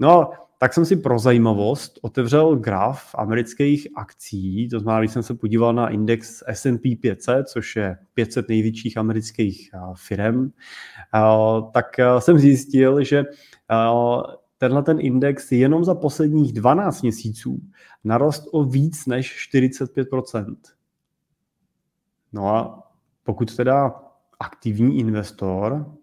No 0.00 0.30
tak 0.58 0.74
jsem 0.74 0.84
si 0.84 0.96
pro 0.96 1.18
zajímavost 1.18 1.98
otevřel 2.02 2.56
graf 2.56 3.14
amerických 3.14 3.88
akcí, 3.96 4.68
to 4.68 4.80
znamená, 4.80 5.00
když 5.00 5.12
jsem 5.12 5.22
se 5.22 5.34
podíval 5.34 5.72
na 5.72 5.88
index 5.88 6.42
S&P 6.46 6.96
500, 6.96 7.48
což 7.48 7.76
je 7.76 7.96
500 8.14 8.48
největších 8.48 8.98
amerických 8.98 9.70
firm, 9.94 10.50
tak 11.72 11.86
jsem 12.18 12.38
zjistil, 12.38 13.04
že 13.04 13.24
tenhle 14.58 14.82
ten 14.82 15.00
index 15.00 15.52
jenom 15.52 15.84
za 15.84 15.94
posledních 15.94 16.52
12 16.52 17.02
měsíců 17.02 17.60
narost 18.04 18.44
o 18.52 18.64
víc 18.64 19.06
než 19.06 19.36
45 19.36 20.08
No 22.32 22.48
a 22.56 22.82
pokud 23.24 23.56
teda 23.56 23.94
aktivní 24.40 24.98
investor, 24.98 25.96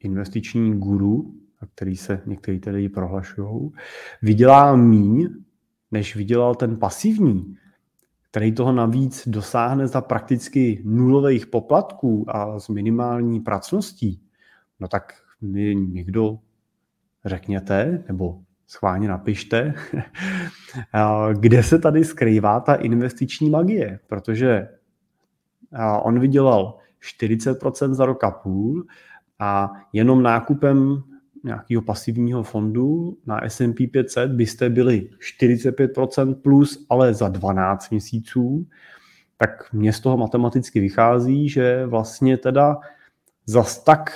investiční 0.00 0.78
guru, 0.78 1.34
který 1.74 1.96
se 1.96 2.22
některý 2.26 2.60
tedy 2.60 2.88
prohlašují, 2.88 3.70
vydělá 4.22 4.76
míň, 4.76 5.28
než 5.90 6.16
vydělal 6.16 6.54
ten 6.54 6.76
pasivní, 6.76 7.56
který 8.30 8.52
toho 8.52 8.72
navíc 8.72 9.28
dosáhne 9.28 9.86
za 9.86 10.00
prakticky 10.00 10.82
nulových 10.84 11.46
poplatků 11.46 12.24
a 12.28 12.60
s 12.60 12.68
minimální 12.68 13.40
pracností, 13.40 14.20
no 14.80 14.88
tak 14.88 15.12
mi 15.40 15.74
někdo 15.74 16.38
řekněte, 17.24 18.04
nebo 18.08 18.40
schválně 18.66 19.08
napište, 19.08 19.74
kde 21.38 21.62
se 21.62 21.78
tady 21.78 22.04
skrývá 22.04 22.60
ta 22.60 22.74
investiční 22.74 23.50
magie, 23.50 24.00
protože 24.06 24.68
on 26.02 26.20
vydělal 26.20 26.78
40% 27.18 27.94
za 27.94 28.06
rok 28.06 28.24
a 28.24 28.30
půl 28.30 28.86
a 29.38 29.72
jenom 29.92 30.22
nákupem 30.22 31.02
nějakého 31.44 31.82
pasivního 31.82 32.42
fondu 32.42 33.16
na 33.26 33.40
S&P 33.48 33.86
500 33.86 34.30
byste 34.30 34.70
byli 34.70 35.08
45% 35.40 36.34
plus, 36.34 36.86
ale 36.90 37.14
za 37.14 37.28
12 37.28 37.90
měsíců, 37.90 38.66
tak 39.36 39.72
mě 39.72 39.92
z 39.92 40.00
toho 40.00 40.16
matematicky 40.16 40.80
vychází, 40.80 41.48
že 41.48 41.86
vlastně 41.86 42.36
teda 42.36 42.76
zas 43.46 43.84
tak 43.84 44.10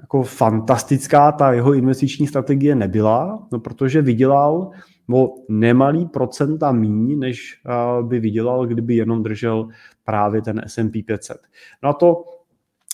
jako 0.00 0.22
fantastická 0.22 1.32
ta 1.32 1.52
jeho 1.52 1.74
investiční 1.74 2.26
strategie 2.26 2.74
nebyla, 2.74 3.46
no 3.52 3.60
protože 3.60 4.02
vydělal 4.02 4.70
o 5.12 5.34
nemalý 5.48 6.06
procenta 6.06 6.72
míň, 6.72 7.18
než 7.18 7.62
by 8.02 8.20
vydělal, 8.20 8.66
kdyby 8.66 8.94
jenom 8.94 9.22
držel 9.22 9.68
právě 10.04 10.42
ten 10.42 10.62
S&P 10.66 11.02
500. 11.02 11.36
No 11.82 11.88
a 11.88 11.92
to 11.92 12.24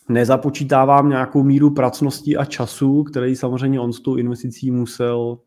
nezapočítávám 0.08 1.08
nějakou 1.08 1.42
míru 1.42 1.70
pracnosti 1.70 2.36
a 2.36 2.44
času, 2.44 3.02
který 3.02 3.36
samozřejmě 3.36 3.80
on 3.80 3.92
s 3.92 4.00
tou 4.00 4.16
investicí 4.16 4.70
musel 4.70 5.38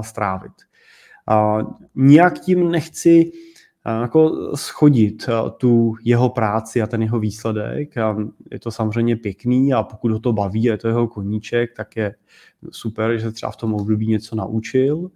strávit. 0.00 0.52
Nijak 1.94 2.38
tím 2.38 2.70
nechci 2.70 3.32
jako 4.00 4.50
schodit 4.56 5.26
tu 5.56 5.94
jeho 6.04 6.28
práci 6.28 6.82
a 6.82 6.86
ten 6.86 7.02
jeho 7.02 7.18
výsledek. 7.18 7.94
Je 8.50 8.58
to 8.58 8.70
samozřejmě 8.70 9.16
pěkný 9.16 9.72
a 9.74 9.82
pokud 9.82 10.12
ho 10.12 10.18
to 10.18 10.32
baví 10.32 10.62
je 10.62 10.78
to 10.78 10.88
jeho 10.88 11.08
koníček, 11.08 11.70
tak 11.76 11.96
je 11.96 12.14
super, 12.70 13.18
že 13.18 13.20
se 13.20 13.32
třeba 13.32 13.52
v 13.52 13.56
tom 13.56 13.74
období 13.74 14.06
něco 14.06 14.36
naučil. 14.36 15.10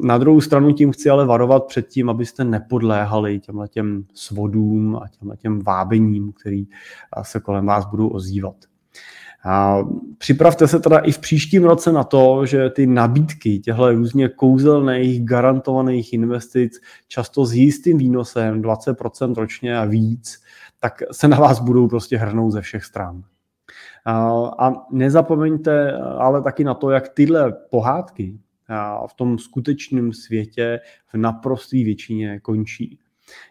Na 0.00 0.18
druhou 0.18 0.40
stranu 0.40 0.72
tím 0.72 0.92
chci 0.92 1.10
ale 1.10 1.26
varovat 1.26 1.64
před 1.64 1.88
tím, 1.88 2.10
abyste 2.10 2.44
nepodléhali 2.44 3.40
těmhle 3.40 3.68
těm 3.68 4.04
svodům 4.14 4.96
a 4.96 5.08
těmhle 5.18 5.36
těm 5.36 5.62
vábením, 5.62 6.32
který 6.32 6.66
se 7.22 7.40
kolem 7.40 7.66
vás 7.66 7.86
budou 7.86 8.08
ozývat. 8.08 8.56
A 9.44 9.78
připravte 10.18 10.68
se 10.68 10.80
teda 10.80 10.98
i 10.98 11.12
v 11.12 11.18
příštím 11.18 11.64
roce 11.64 11.92
na 11.92 12.04
to, 12.04 12.46
že 12.46 12.70
ty 12.70 12.86
nabídky 12.86 13.58
těchto 13.58 13.92
různě 13.92 14.28
kouzelných, 14.28 15.24
garantovaných 15.24 16.12
investic, 16.12 16.80
často 17.08 17.46
s 17.46 17.54
jistým 17.54 17.98
výnosem 17.98 18.62
20% 18.62 19.34
ročně 19.34 19.78
a 19.78 19.84
víc, 19.84 20.42
tak 20.80 21.02
se 21.12 21.28
na 21.28 21.36
vás 21.36 21.60
budou 21.60 21.88
prostě 21.88 22.16
hrnout 22.16 22.52
ze 22.52 22.60
všech 22.60 22.84
stran. 22.84 23.22
A 24.58 24.72
nezapomeňte 24.90 25.92
ale 25.98 26.42
taky 26.42 26.64
na 26.64 26.74
to, 26.74 26.90
jak 26.90 27.08
tyhle 27.08 27.52
pohádky 27.70 28.38
v 29.10 29.14
tom 29.14 29.38
skutečném 29.38 30.12
světě 30.12 30.80
v 31.06 31.14
naprosté 31.14 31.76
většině 31.76 32.40
končí. 32.40 32.98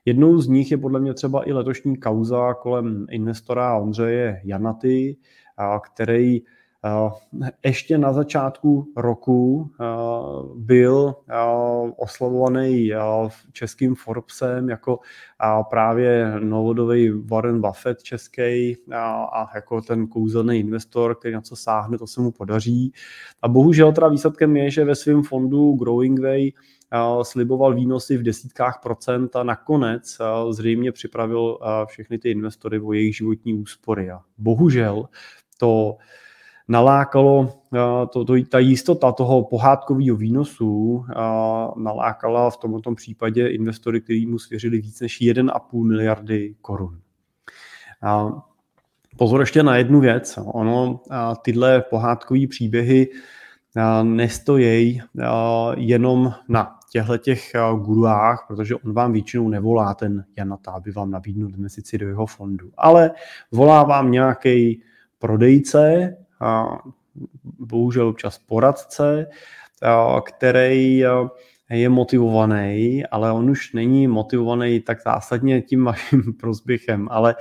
Jednou 0.06 0.38
z 0.38 0.48
nich 0.48 0.72
je 0.72 0.78
podle 0.78 1.00
mě 1.00 1.14
třeba 1.14 1.50
i 1.50 1.54
letošní 1.54 1.98
kauza 1.98 2.54
kolem 2.54 3.06
investora 3.10 3.78
Ondřeje 3.78 4.42
Janaty, 4.44 5.18
který 5.86 6.42
ještě 7.66 7.98
na 7.98 8.14
začátku 8.14 8.94
roku 8.96 9.72
byl 10.56 11.16
oslavovaný 11.98 12.92
českým 13.52 13.96
Forbesem 13.96 14.70
jako 14.70 15.00
právě 15.70 16.34
novodový 16.40 17.12
Warren 17.12 17.62
Buffett 17.62 18.04
český 18.04 18.78
a 19.34 19.48
jako 19.56 19.82
ten 19.82 20.08
kouzelný 20.08 20.60
investor, 20.60 21.16
který 21.16 21.34
na 21.34 21.42
co 21.42 21.56
sáhne, 21.56 21.98
to 21.98 22.08
se 22.08 22.22
mu 22.22 22.32
podaří. 22.32 22.94
A 23.42 23.48
bohužel 23.48 23.92
teda 23.92 24.08
výsledkem 24.08 24.58
je, 24.58 24.72
že 24.72 24.86
ve 24.86 24.96
svém 24.96 25.24
fondu 25.24 25.74
Growing 25.74 26.20
Way 26.20 26.52
sliboval 27.24 27.74
výnosy 27.74 28.18
v 28.18 28.24
desítkách 28.24 28.80
procent 28.84 29.36
a 29.36 29.44
nakonec 29.44 30.18
zřejmě 30.50 30.92
připravil 30.92 31.58
všechny 31.86 32.18
ty 32.18 32.32
investory 32.32 32.80
o 32.80 32.94
jejich 32.94 33.18
životní 33.18 33.54
úspory. 33.54 34.12
A 34.12 34.20
bohužel 34.38 35.10
to 35.58 35.98
nalákalo, 36.68 37.50
to, 38.12 38.26
to, 38.26 38.36
ta 38.50 38.60
jistota 38.60 39.12
toho 39.12 39.44
pohádkového 39.44 40.18
výnosu 40.18 41.06
nalákala 41.78 42.50
v 42.50 42.58
tomto 42.58 42.96
případě 42.96 43.48
investory, 43.48 44.02
kteří 44.02 44.26
mu 44.26 44.40
svěřili 44.40 44.82
víc 44.82 45.02
než 45.02 45.22
1,5 45.22 45.84
miliardy 45.84 46.56
korun. 46.62 47.00
Pozor 49.18 49.40
ještě 49.40 49.64
na 49.64 49.76
jednu 49.78 50.00
věc. 50.00 50.40
Ono, 50.46 51.00
tyhle 51.42 51.82
pohádkové 51.82 52.48
příběhy 52.50 53.08
nestojí 54.04 55.02
jenom 55.76 56.34
na 56.50 56.74
těchto 56.92 57.18
těch 57.18 57.54
guruách, 57.80 58.46
protože 58.48 58.76
on 58.76 58.94
vám 58.94 59.14
většinou 59.14 59.50
nevolá 59.50 59.94
ten 59.94 60.26
Janata, 60.38 60.72
aby 60.72 60.92
vám 60.92 61.12
nabídnul 61.12 61.50
investici 61.50 61.98
do 61.98 62.08
jeho 62.08 62.26
fondu, 62.26 62.72
ale 62.78 63.12
volá 63.52 63.84
vám 63.84 64.12
nějaký 64.12 64.82
prodejce, 65.20 66.18
bohužel 67.60 68.08
občas 68.08 68.38
poradce, 68.38 69.28
který 70.26 71.04
je 71.70 71.90
motivovaný, 71.90 73.06
ale 73.06 73.32
on 73.32 73.50
už 73.50 73.74
není 73.74 74.08
motivovaný 74.08 74.80
tak 74.80 75.04
zásadně 75.04 75.62
tím 75.62 75.84
vaším 75.84 76.34
prospěchem, 76.40 77.08
ale 77.12 77.36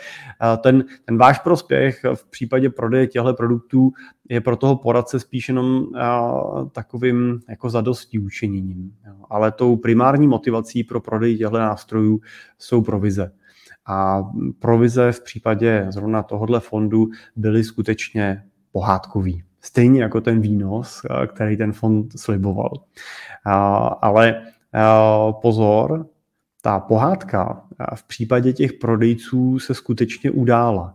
ten, 0.61 0.85
ten 1.05 1.19
váš 1.19 1.39
prospěch 1.39 2.01
v 2.15 2.31
případě 2.31 2.71
prodeje 2.71 3.07
těchto 3.07 3.35
produktů 3.35 3.93
je 4.29 4.41
pro 4.41 4.57
toho 4.57 4.77
poradce 4.77 5.21
spíš 5.21 5.49
jenom 5.49 5.87
takovým 6.73 7.41
jako 7.49 7.71
zadostí 7.71 8.19
učiněním. 8.19 8.97
Ale 9.31 9.53
tou 9.53 9.77
primární 9.77 10.29
motivací 10.29 10.85
pro 10.85 11.01
prodej 11.01 11.39
těchto 11.39 11.59
nástrojů 11.59 12.21
jsou 12.59 12.83
provize. 12.83 13.33
A 13.89 14.23
provize 14.59 15.13
v 15.13 15.21
případě 15.21 15.87
zrovna 15.89 16.23
tohohle 16.23 16.61
fondu 16.61 17.09
byly 17.37 17.65
skutečně 17.65 18.43
pohádkový. 18.77 19.43
Stejně 19.61 20.03
jako 20.03 20.21
ten 20.21 20.41
výnos, 20.41 21.01
který 21.27 21.57
ten 21.57 21.73
fond 21.73 22.19
sliboval. 22.19 22.71
Ale 24.03 24.43
pozor, 25.43 26.07
ta 26.63 26.81
pohádka 26.81 27.65
v 27.95 28.07
případě 28.07 28.53
těch 28.53 28.73
prodejců 28.73 29.59
se 29.59 29.75
skutečně 29.75 30.31
udála. 30.31 30.95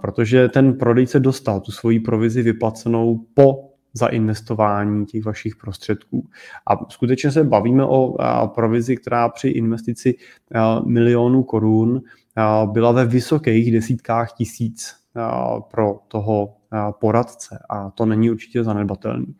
Protože 0.00 0.48
ten 0.48 0.74
prodejce 0.74 1.20
dostal 1.20 1.60
tu 1.60 1.72
svoji 1.72 2.00
provizi 2.00 2.42
vyplacenou 2.42 3.24
po 3.34 3.70
zainvestování 3.92 5.06
těch 5.06 5.24
vašich 5.24 5.56
prostředků. 5.56 6.26
A 6.70 6.90
skutečně 6.90 7.30
se 7.30 7.44
bavíme 7.44 7.84
o 7.84 8.16
provizi, 8.54 8.96
která 8.96 9.28
při 9.28 9.48
investici 9.48 10.14
milionů 10.84 11.42
korun 11.42 12.00
byla 12.66 12.92
ve 12.92 13.04
vysokých 13.04 13.72
desítkách 13.72 14.32
tisíc 14.32 14.94
pro 15.70 15.98
toho 16.08 16.54
poradce 17.00 17.58
a 17.70 17.90
to 17.90 18.06
není 18.06 18.30
určitě 18.30 18.64
zanedbatelný. 18.64 19.36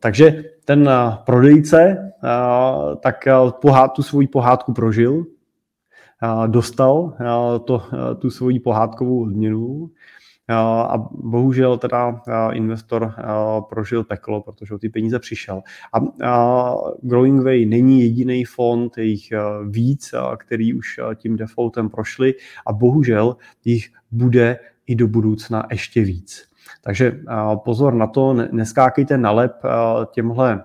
Takže 0.00 0.44
ten 0.64 0.90
prodejce 1.26 2.12
tak 3.00 3.24
tu 3.94 4.02
svoji 4.02 4.26
pohádku 4.26 4.72
prožil, 4.72 5.24
dostal 6.46 7.16
to, 7.64 7.82
tu 8.18 8.30
svoji 8.30 8.60
pohádkovou 8.60 9.22
odměnu 9.22 9.90
a 10.50 10.98
bohužel 11.10 11.78
teda 11.78 12.22
investor 12.52 13.14
prožil 13.68 14.04
peklo, 14.04 14.42
protože 14.42 14.74
o 14.74 14.78
ty 14.78 14.88
peníze 14.88 15.18
přišel. 15.18 15.62
A 16.22 16.74
Growing 17.02 17.44
Way 17.44 17.66
není 17.66 18.02
jediný 18.02 18.44
fond, 18.44 18.98
je 18.98 19.04
jich 19.04 19.32
víc, 19.68 20.14
který 20.36 20.74
už 20.74 21.00
tím 21.14 21.36
defaultem 21.36 21.88
prošli 21.88 22.34
a 22.66 22.72
bohužel 22.72 23.36
jich 23.64 23.88
bude 24.10 24.58
i 24.88 24.94
do 24.94 25.08
budoucna 25.08 25.66
ještě 25.70 26.02
víc. 26.02 26.48
Takže 26.82 27.20
pozor 27.64 27.94
na 27.94 28.06
to, 28.06 28.34
neskákejte 28.52 29.18
na 29.18 29.30
lep 29.30 29.52
těmhle, 30.10 30.64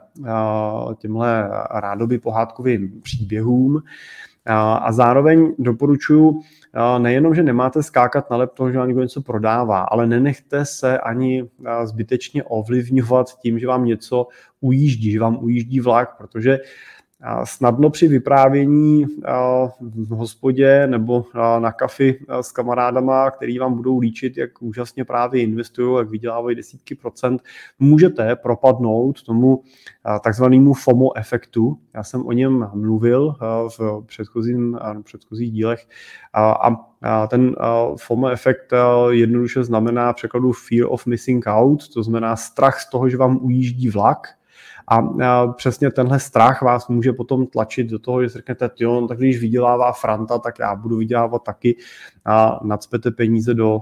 těmhle 0.98 1.50
rádoby 1.72 2.18
pohádkovým 2.18 3.02
příběhům. 3.02 3.84
A 4.46 4.92
zároveň 4.92 5.54
doporučuji 5.60 6.42
nejenom, 6.98 7.36
že 7.36 7.44
nemáte 7.44 7.84
skákat 7.84 8.30
na 8.30 8.38
lep 8.38 8.54
toho, 8.54 8.72
že 8.72 8.78
vám 8.78 8.88
někdo 8.88 9.02
něco 9.02 9.22
prodává, 9.22 9.82
ale 9.82 10.08
nenechte 10.08 10.66
se 10.66 11.00
ani 11.00 11.50
zbytečně 11.84 12.44
ovlivňovat 12.44 13.40
tím, 13.40 13.60
že 13.60 13.68
vám 13.68 13.86
něco 13.86 14.28
ujíždí, 14.62 15.12
že 15.12 15.20
vám 15.20 15.38
ujíždí 15.44 15.80
vlak, 15.80 16.18
protože 16.18 16.60
snadno 17.44 17.90
při 17.90 18.08
vyprávění 18.08 19.06
v 19.82 20.10
hospodě 20.10 20.88
nebo 20.88 21.26
na 21.60 21.72
kafi 21.72 22.20
s 22.42 22.52
kamarádama, 22.52 23.32
který 23.32 23.60
vám 23.60 23.74
budou 23.74 24.00
líčit, 24.00 24.38
jak 24.38 24.62
úžasně 24.62 25.06
právě 25.06 25.42
investují, 25.42 25.98
jak 25.98 26.10
vydělávají 26.10 26.56
desítky 26.56 26.96
procent, 26.96 27.42
můžete 27.80 28.36
propadnout 28.36 29.24
tomu 29.24 29.64
takzvanému 30.24 30.74
FOMO 30.74 31.18
efektu. 31.18 31.78
Já 31.94 32.04
jsem 32.04 32.26
o 32.26 32.32
něm 32.32 32.70
mluvil 32.74 33.36
v 33.80 34.04
předchozím, 34.06 34.80
předchozích 35.04 35.52
dílech 35.52 35.88
a 36.34 37.28
ten 37.28 37.56
FOMO 37.98 38.28
efekt 38.28 38.74
jednoduše 39.10 39.64
znamená 39.64 40.14
překladu 40.14 40.52
fear 40.52 40.88
of 40.90 41.06
missing 41.06 41.46
out, 41.48 41.94
to 41.94 42.04
znamená 42.04 42.36
strach 42.36 42.80
z 42.80 42.90
toho, 42.90 43.10
že 43.10 43.18
vám 43.18 43.40
ujíždí 43.42 43.90
vlak, 43.90 44.28
a 44.88 45.48
přesně 45.48 45.91
tenhle 45.91 46.19
strach 46.19 46.62
vás 46.62 46.88
může 46.88 47.13
potom 47.13 47.48
tlačit 47.48 47.88
do 47.88 48.00
toho, 48.00 48.24
že 48.24 48.30
si 48.30 48.38
řeknete, 48.38 48.69
jo, 48.80 49.02
no, 49.02 49.08
tak 49.08 49.17
když 49.17 49.39
vydělává 49.39 49.91
Franta, 49.91 50.39
tak 50.39 50.60
já 50.60 50.76
budu 50.76 50.98
vydělávat 50.98 51.43
taky 51.43 51.78
a 52.26 52.60
nadspete 52.63 53.12
peníze 53.12 53.54
do 53.54 53.82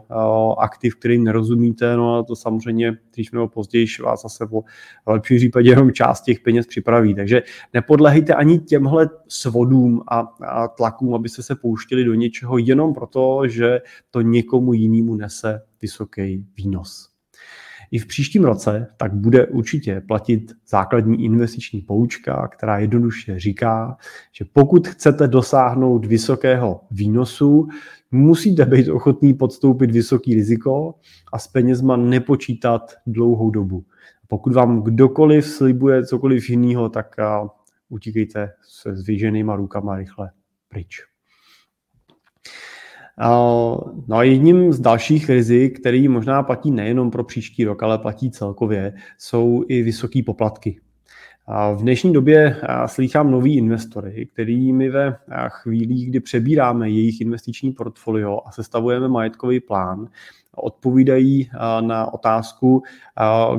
aktiv, 0.58 0.96
kterým 0.96 1.24
nerozumíte, 1.24 1.96
no 1.98 2.16
a 2.16 2.24
to 2.24 2.36
samozřejmě, 2.36 2.98
když 3.14 3.32
nebo 3.32 3.48
později 3.48 3.88
vás 4.04 4.22
zase 4.22 4.48
po 4.48 4.64
lepším 5.08 5.38
případě 5.38 5.70
jenom 5.70 5.92
část 5.92 6.22
těch 6.22 6.40
peněz 6.40 6.68
připraví. 6.68 7.16
Takže 7.16 7.42
nepodlehejte 7.74 8.34
ani 8.34 8.60
těmhle 8.60 9.10
svodům 9.28 10.02
a, 10.08 10.28
a 10.48 10.68
tlakům, 10.68 11.16
abyste 11.16 11.44
se 11.44 11.56
pouštili 11.56 12.04
do 12.04 12.14
něčeho 12.14 12.58
jenom 12.58 12.94
proto, 12.94 13.48
že 13.48 13.80
to 14.12 14.22
někomu 14.22 14.74
jinému 14.74 15.16
nese 15.16 15.62
vysoký 15.82 16.46
výnos. 16.58 17.11
I 17.92 18.00
v 18.00 18.08
příštím 18.08 18.44
roce 18.44 18.88
tak 18.98 19.14
bude 19.14 19.48
určitě 19.48 20.02
platit 20.08 20.52
základní 20.68 21.24
investiční 21.24 21.82
poučka, 21.82 22.48
která 22.48 22.80
jednoduše 22.80 23.40
říká, 23.40 23.98
že 24.32 24.46
pokud 24.54 24.88
chcete 24.88 25.28
dosáhnout 25.28 26.06
vysokého 26.06 26.82
výnosu, 26.92 27.68
musíte 28.12 28.66
být 28.66 28.90
ochotní 28.90 29.34
podstoupit 29.34 29.92
vysoký 29.92 30.34
riziko 30.34 30.96
a 31.34 31.40
s 31.40 31.48
penězma 31.48 31.98
nepočítat 31.98 32.94
dlouhou 33.08 33.50
dobu. 33.50 33.86
Pokud 34.28 34.54
vám 34.54 34.84
kdokoliv 34.84 35.46
slibuje 35.46 36.06
cokoliv 36.06 36.50
jiného, 36.50 36.90
tak 36.90 37.16
utíkejte 37.90 38.52
se 38.68 38.96
zvěženýma 38.96 39.56
rukama 39.56 39.96
rychle 39.96 40.32
pryč. 40.70 41.11
No 44.08 44.16
a 44.16 44.24
jedním 44.24 44.74
z 44.74 44.80
dalších 44.80 45.30
rizik, 45.30 45.80
který 45.80 46.08
možná 46.08 46.44
platí 46.44 46.72
nejenom 46.72 47.12
pro 47.12 47.24
příští 47.24 47.66
rok, 47.66 47.84
ale 47.84 47.98
platí 47.98 48.32
celkově, 48.32 48.94
jsou 49.18 49.64
i 49.68 49.82
vysoké 49.82 50.24
poplatky. 50.26 50.80
V 51.76 51.82
dnešní 51.82 52.14
době 52.14 52.62
slýchám 52.86 53.32
nový 53.32 53.58
investory, 53.58 54.28
kterými 54.34 54.90
ve 54.90 55.18
chvílích, 55.48 56.10
kdy 56.10 56.20
přebíráme 56.20 56.90
jejich 56.90 57.22
investiční 57.22 57.72
portfolio 57.72 58.40
a 58.46 58.52
sestavujeme 58.52 59.08
majetkový 59.08 59.60
plán, 59.60 60.08
odpovídají 60.56 61.50
na 61.82 62.14
otázku, 62.14 62.84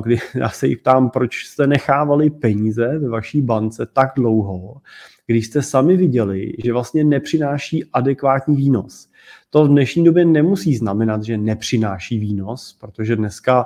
kdy 0.01 0.17
já 0.35 0.49
se 0.49 0.67
jich 0.67 0.77
ptám, 0.77 1.09
proč 1.09 1.45
jste 1.45 1.67
nechávali 1.67 2.29
peníze 2.29 2.99
ve 2.99 3.09
vaší 3.09 3.41
bance 3.41 3.85
tak 3.85 4.11
dlouho, 4.15 4.75
když 5.25 5.47
jste 5.47 5.61
sami 5.61 5.97
viděli, 5.97 6.53
že 6.63 6.73
vlastně 6.73 7.03
nepřináší 7.03 7.85
adekvátní 7.93 8.55
výnos. 8.55 9.09
To 9.49 9.65
v 9.65 9.67
dnešní 9.67 10.05
době 10.05 10.25
nemusí 10.25 10.75
znamenat, 10.75 11.23
že 11.23 11.37
nepřináší 11.37 12.19
výnos, 12.19 12.77
protože 12.79 13.15
dneska 13.15 13.65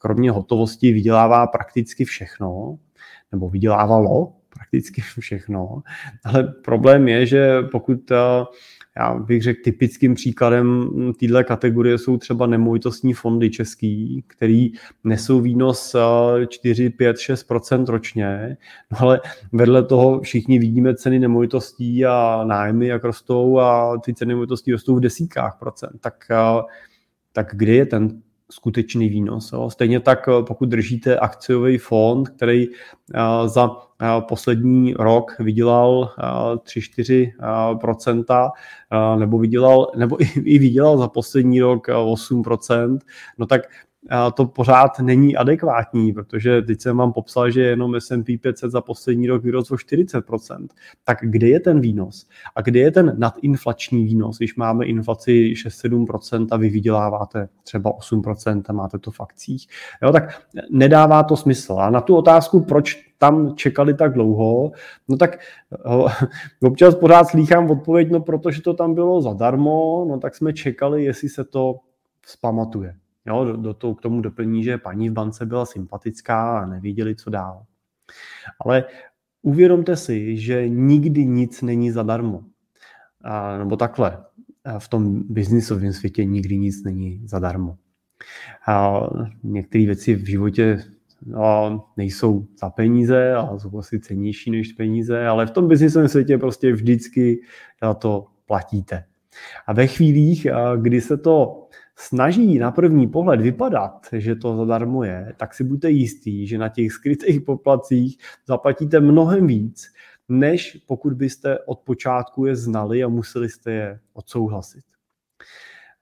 kromě 0.00 0.30
hotovosti 0.30 0.92
vydělává 0.92 1.46
prakticky 1.46 2.04
všechno, 2.04 2.78
nebo 3.32 3.48
vydělávalo 3.48 4.32
prakticky 4.48 5.00
všechno, 5.20 5.82
ale 6.24 6.44
problém 6.64 7.08
je, 7.08 7.26
že 7.26 7.62
pokud 7.62 8.10
eh, 8.10 8.16
já 8.98 9.14
bych 9.14 9.42
řekl, 9.42 9.60
typickým 9.64 10.14
příkladem 10.14 10.90
téhle 11.20 11.44
kategorie 11.44 11.98
jsou 11.98 12.16
třeba 12.16 12.46
nemovitostní 12.46 13.12
fondy 13.12 13.50
český, 13.50 14.24
který 14.26 14.72
nesou 15.04 15.40
výnos 15.40 15.96
4, 16.48 16.90
5, 16.90 17.16
6% 17.16 17.86
ročně, 17.86 18.56
no 18.92 18.98
ale 19.00 19.20
vedle 19.52 19.82
toho 19.82 20.20
všichni 20.20 20.58
vidíme 20.58 20.94
ceny 20.94 21.18
nemovitostí 21.18 22.06
a 22.06 22.44
nájmy, 22.44 22.86
jak 22.86 23.04
rostou 23.04 23.58
a 23.58 23.98
ty 24.04 24.14
ceny 24.14 24.28
nemovitostí 24.28 24.72
rostou 24.72 24.96
v 24.96 25.00
desítkách 25.00 25.58
procent. 25.58 26.00
Tak, 26.00 26.24
eh, 26.30 26.62
tak 27.32 27.46
kde 27.52 27.72
je 27.72 27.86
ten 27.86 28.22
skutečný 28.52 29.08
výnos. 29.08 29.52
Jo. 29.52 29.70
Stejně 29.70 30.00
tak, 30.00 30.28
eh, 30.28 30.42
pokud 30.42 30.68
držíte 30.68 31.18
akciový 31.18 31.78
fond, 31.78 32.28
který 32.28 32.68
eh, 32.68 33.20
za 33.46 33.70
eh, 34.02 34.06
poslední 34.28 34.94
rok 34.94 35.36
vydělal 35.38 36.14
3-4% 36.64 38.50
nebo 39.18 39.38
vydělal, 39.38 39.92
nebo 39.96 40.16
i 40.44 40.58
vydělal 40.58 40.98
za 40.98 41.08
poslední 41.08 41.60
rok 41.60 41.88
8% 41.88 42.98
no 43.38 43.46
tak 43.46 43.62
to 44.34 44.46
pořád 44.46 44.98
není 44.98 45.36
adekvátní, 45.36 46.12
protože 46.12 46.62
teď 46.62 46.80
jsem 46.80 46.96
vám 46.96 47.12
popsal, 47.12 47.50
že 47.50 47.62
jenom 47.62 47.94
S&P 47.94 48.38
500 48.38 48.70
za 48.70 48.80
poslední 48.80 49.26
rok 49.26 49.42
vyrostl 49.42 49.74
o 49.74 49.76
40%. 49.76 50.66
Tak 51.04 51.18
kde 51.22 51.48
je 51.48 51.60
ten 51.60 51.80
výnos? 51.80 52.26
A 52.56 52.60
kde 52.60 52.80
je 52.80 52.90
ten 52.90 53.14
nadinflační 53.18 54.04
výnos, 54.04 54.38
když 54.38 54.56
máme 54.56 54.86
inflaci 54.86 55.54
6-7% 55.66 56.46
a 56.50 56.56
vy 56.56 56.68
vyděláváte 56.68 57.48
třeba 57.62 57.90
8% 57.98 58.62
a 58.68 58.72
máte 58.72 58.98
to 58.98 59.10
v 59.10 59.20
akcích? 59.20 59.66
Jo, 60.02 60.12
tak 60.12 60.42
nedává 60.70 61.22
to 61.22 61.36
smysl. 61.36 61.72
A 61.72 61.90
na 61.90 62.00
tu 62.00 62.16
otázku, 62.16 62.60
proč 62.60 63.12
tam 63.18 63.54
čekali 63.56 63.94
tak 63.94 64.12
dlouho, 64.12 64.72
no 65.08 65.16
tak 65.16 65.38
občas 66.62 66.94
pořád 66.94 67.24
slýchám 67.24 67.70
odpověď, 67.70 68.10
no 68.10 68.20
protože 68.20 68.62
to 68.62 68.74
tam 68.74 68.94
bylo 68.94 69.22
zadarmo, 69.22 70.06
no 70.08 70.18
tak 70.18 70.34
jsme 70.34 70.52
čekali, 70.52 71.04
jestli 71.04 71.28
se 71.28 71.44
to 71.44 71.76
vzpamatuje. 72.26 72.94
Jo, 73.26 73.44
do, 73.44 73.56
do 73.56 73.74
toho, 73.74 73.94
k 73.94 74.00
tomu 74.00 74.20
doplní, 74.20 74.64
že 74.64 74.78
paní 74.78 75.10
v 75.10 75.12
bance 75.12 75.46
byla 75.46 75.66
sympatická 75.66 76.58
a 76.58 76.66
nevěděli, 76.66 77.16
co 77.16 77.30
dál. 77.30 77.64
Ale 78.64 78.84
uvědomte 79.42 79.96
si, 79.96 80.36
že 80.36 80.68
nikdy 80.68 81.26
nic 81.26 81.62
není 81.62 81.90
zadarmo. 81.90 82.44
A, 83.24 83.58
nebo 83.58 83.76
takhle, 83.76 84.24
v 84.78 84.88
tom 84.88 85.22
biznisovém 85.28 85.92
světě 85.92 86.24
nikdy 86.24 86.58
nic 86.58 86.84
není 86.84 87.22
zadarmo. 87.24 87.78
A 88.68 89.00
některé 89.42 89.86
věci 89.86 90.14
v 90.14 90.26
životě 90.26 90.78
no, 91.26 91.84
nejsou 91.96 92.46
za 92.60 92.70
peníze 92.70 93.34
a 93.34 93.58
jsou 93.58 93.78
asi 93.78 94.00
cenější 94.00 94.50
než 94.50 94.72
peníze, 94.72 95.26
ale 95.26 95.46
v 95.46 95.50
tom 95.50 95.68
biznisovém 95.68 96.08
světě 96.08 96.38
prostě 96.38 96.72
vždycky 96.72 97.40
za 97.82 97.94
to 97.94 98.26
platíte. 98.46 99.04
A 99.66 99.72
ve 99.72 99.86
chvílích, 99.86 100.46
kdy 100.76 101.00
se 101.00 101.16
to 101.16 101.61
snaží 101.98 102.58
na 102.58 102.70
první 102.70 103.08
pohled 103.08 103.40
vypadat, 103.40 104.06
že 104.12 104.36
to 104.36 104.56
zadarmo 104.56 105.04
je, 105.04 105.34
tak 105.36 105.54
si 105.54 105.64
buďte 105.64 105.90
jistý, 105.90 106.46
že 106.46 106.58
na 106.58 106.68
těch 106.68 106.92
skrytých 106.92 107.40
poplacích 107.40 108.18
zaplatíte 108.46 109.00
mnohem 109.00 109.46
víc, 109.46 109.92
než 110.28 110.84
pokud 110.86 111.12
byste 111.12 111.58
od 111.58 111.78
počátku 111.78 112.46
je 112.46 112.56
znali 112.56 113.04
a 113.04 113.08
museli 113.08 113.48
jste 113.48 113.72
je 113.72 114.00
odsouhlasit. 114.12 114.84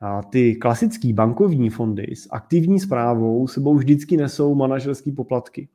A 0.00 0.22
ty 0.22 0.56
klasické 0.56 1.12
bankovní 1.12 1.70
fondy 1.70 2.16
s 2.16 2.28
aktivní 2.30 2.80
zprávou 2.80 3.48
sebou 3.48 3.74
vždycky 3.74 4.16
nesou 4.16 4.54
manažerské 4.54 5.12
poplatky. 5.12 5.68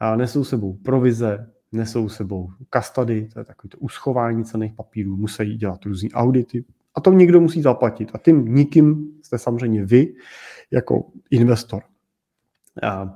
A 0.00 0.16
nesou 0.16 0.44
sebou 0.44 0.76
provize, 0.82 1.50
nesou 1.72 2.08
sebou 2.08 2.50
kastady, 2.70 3.28
to 3.32 3.38
je 3.38 3.44
takové 3.44 3.68
to 3.68 3.78
uschování 3.78 4.44
cených 4.44 4.72
papírů, 4.72 5.16
musí 5.16 5.56
dělat 5.56 5.84
různé 5.84 6.08
audity, 6.14 6.64
a 6.94 7.00
to 7.00 7.12
někdo 7.12 7.40
musí 7.40 7.62
zaplatit. 7.62 8.10
A 8.14 8.18
tím 8.18 8.54
nikým 8.54 9.12
jste 9.22 9.38
samozřejmě 9.38 9.84
vy 9.84 10.14
jako 10.70 11.04
investor. 11.30 11.82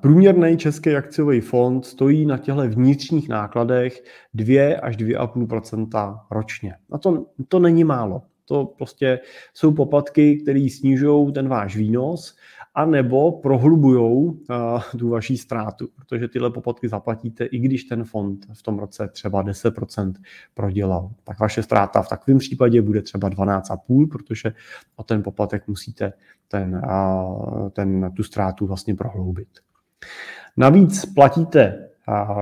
Průměrný 0.01 0.57
český 0.57 0.97
akciový 0.97 1.41
fond 1.41 1.87
stojí 1.87 2.27
na 2.27 2.39
těchto 2.39 2.69
vnitřních 2.69 3.29
nákladech 3.29 4.05
2 4.35 4.81
až 4.83 4.97
2,5% 4.97 6.21
ročně. 6.31 6.75
A 6.93 6.99
to, 6.99 7.27
to 7.49 7.59
není 7.59 7.85
málo. 7.85 8.23
To 8.45 8.65
prostě 8.65 9.21
jsou 9.55 9.73
poplatky, 9.73 10.37
které 10.43 10.69
snižují 10.71 11.33
ten 11.33 11.49
váš 11.49 11.77
výnos 11.77 12.37
anebo 12.77 13.33
prohlubují 13.33 14.01
uh, 14.01 14.37
tu 14.99 15.09
vaší 15.09 15.37
ztrátu, 15.37 15.89
protože 15.97 16.29
tyhle 16.29 16.51
poplatky 16.51 16.89
zaplatíte, 16.89 17.45
i 17.45 17.59
když 17.59 17.85
ten 17.85 18.05
fond 18.05 18.47
v 18.53 18.63
tom 18.63 18.79
roce 18.79 19.09
třeba 19.09 19.45
10% 19.45 20.13
prodělal. 20.55 21.11
Tak 21.25 21.41
vaše 21.41 21.63
ztráta 21.63 22.03
v 22.03 22.09
takovém 22.09 22.39
případě 22.39 22.83
bude 22.83 23.03
třeba 23.03 23.31
12,5, 23.31 24.09
protože 24.09 24.53
o 24.97 25.03
ten 25.03 25.23
poplatek 25.23 25.69
musíte 25.69 26.13
ten, 26.49 26.83
uh, 26.91 27.69
ten, 27.69 28.13
tu 28.17 28.23
ztrátu 28.23 28.67
vlastně 28.67 28.95
prohloubit. 28.95 29.49
Navíc 30.57 31.07
platíte 31.07 31.89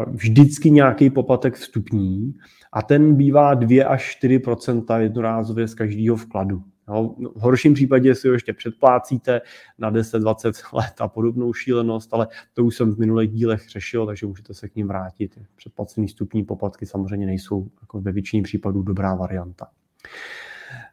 vždycky 0.07 0.71
nějaký 0.71 1.11
poplatek 1.11 1.55
vstupní 1.55 2.35
a 2.73 2.83
ten 2.83 3.15
bývá 3.15 3.55
2 3.55 3.89
až 3.89 4.19
4% 4.23 5.01
jednorázově 5.01 5.69
z 5.69 5.75
každého 5.75 6.17
vkladu. 6.17 6.63
No, 6.89 7.15
v 7.35 7.41
horším 7.41 7.75
případě 7.75 8.15
si 8.15 8.29
ho 8.29 8.35
ještě 8.35 8.53
předplácíte 8.53 9.41
na 9.79 9.93
10-20 9.93 10.77
let 10.77 10.95
a 11.01 11.09
podobnou 11.09 11.53
šílenost, 11.53 12.15
ale 12.15 12.29
to 12.53 12.65
už 12.65 12.77
jsem 12.77 12.95
v 12.95 12.99
minulých 12.99 13.31
dílech 13.31 13.69
řešil, 13.69 14.07
takže 14.07 14.27
můžete 14.27 14.55
se 14.55 14.69
k 14.69 14.77
ním 14.77 14.89
vrátit. 14.89 15.39
Předplacený 15.57 16.09
stupní 16.09 16.45
poplatky 16.45 16.87
samozřejmě 16.87 17.27
nejsou 17.27 17.69
jako 17.81 18.01
ve 18.01 18.13
většině 18.13 18.43
případů 18.43 18.83
dobrá 18.83 19.15
varianta. 19.15 19.67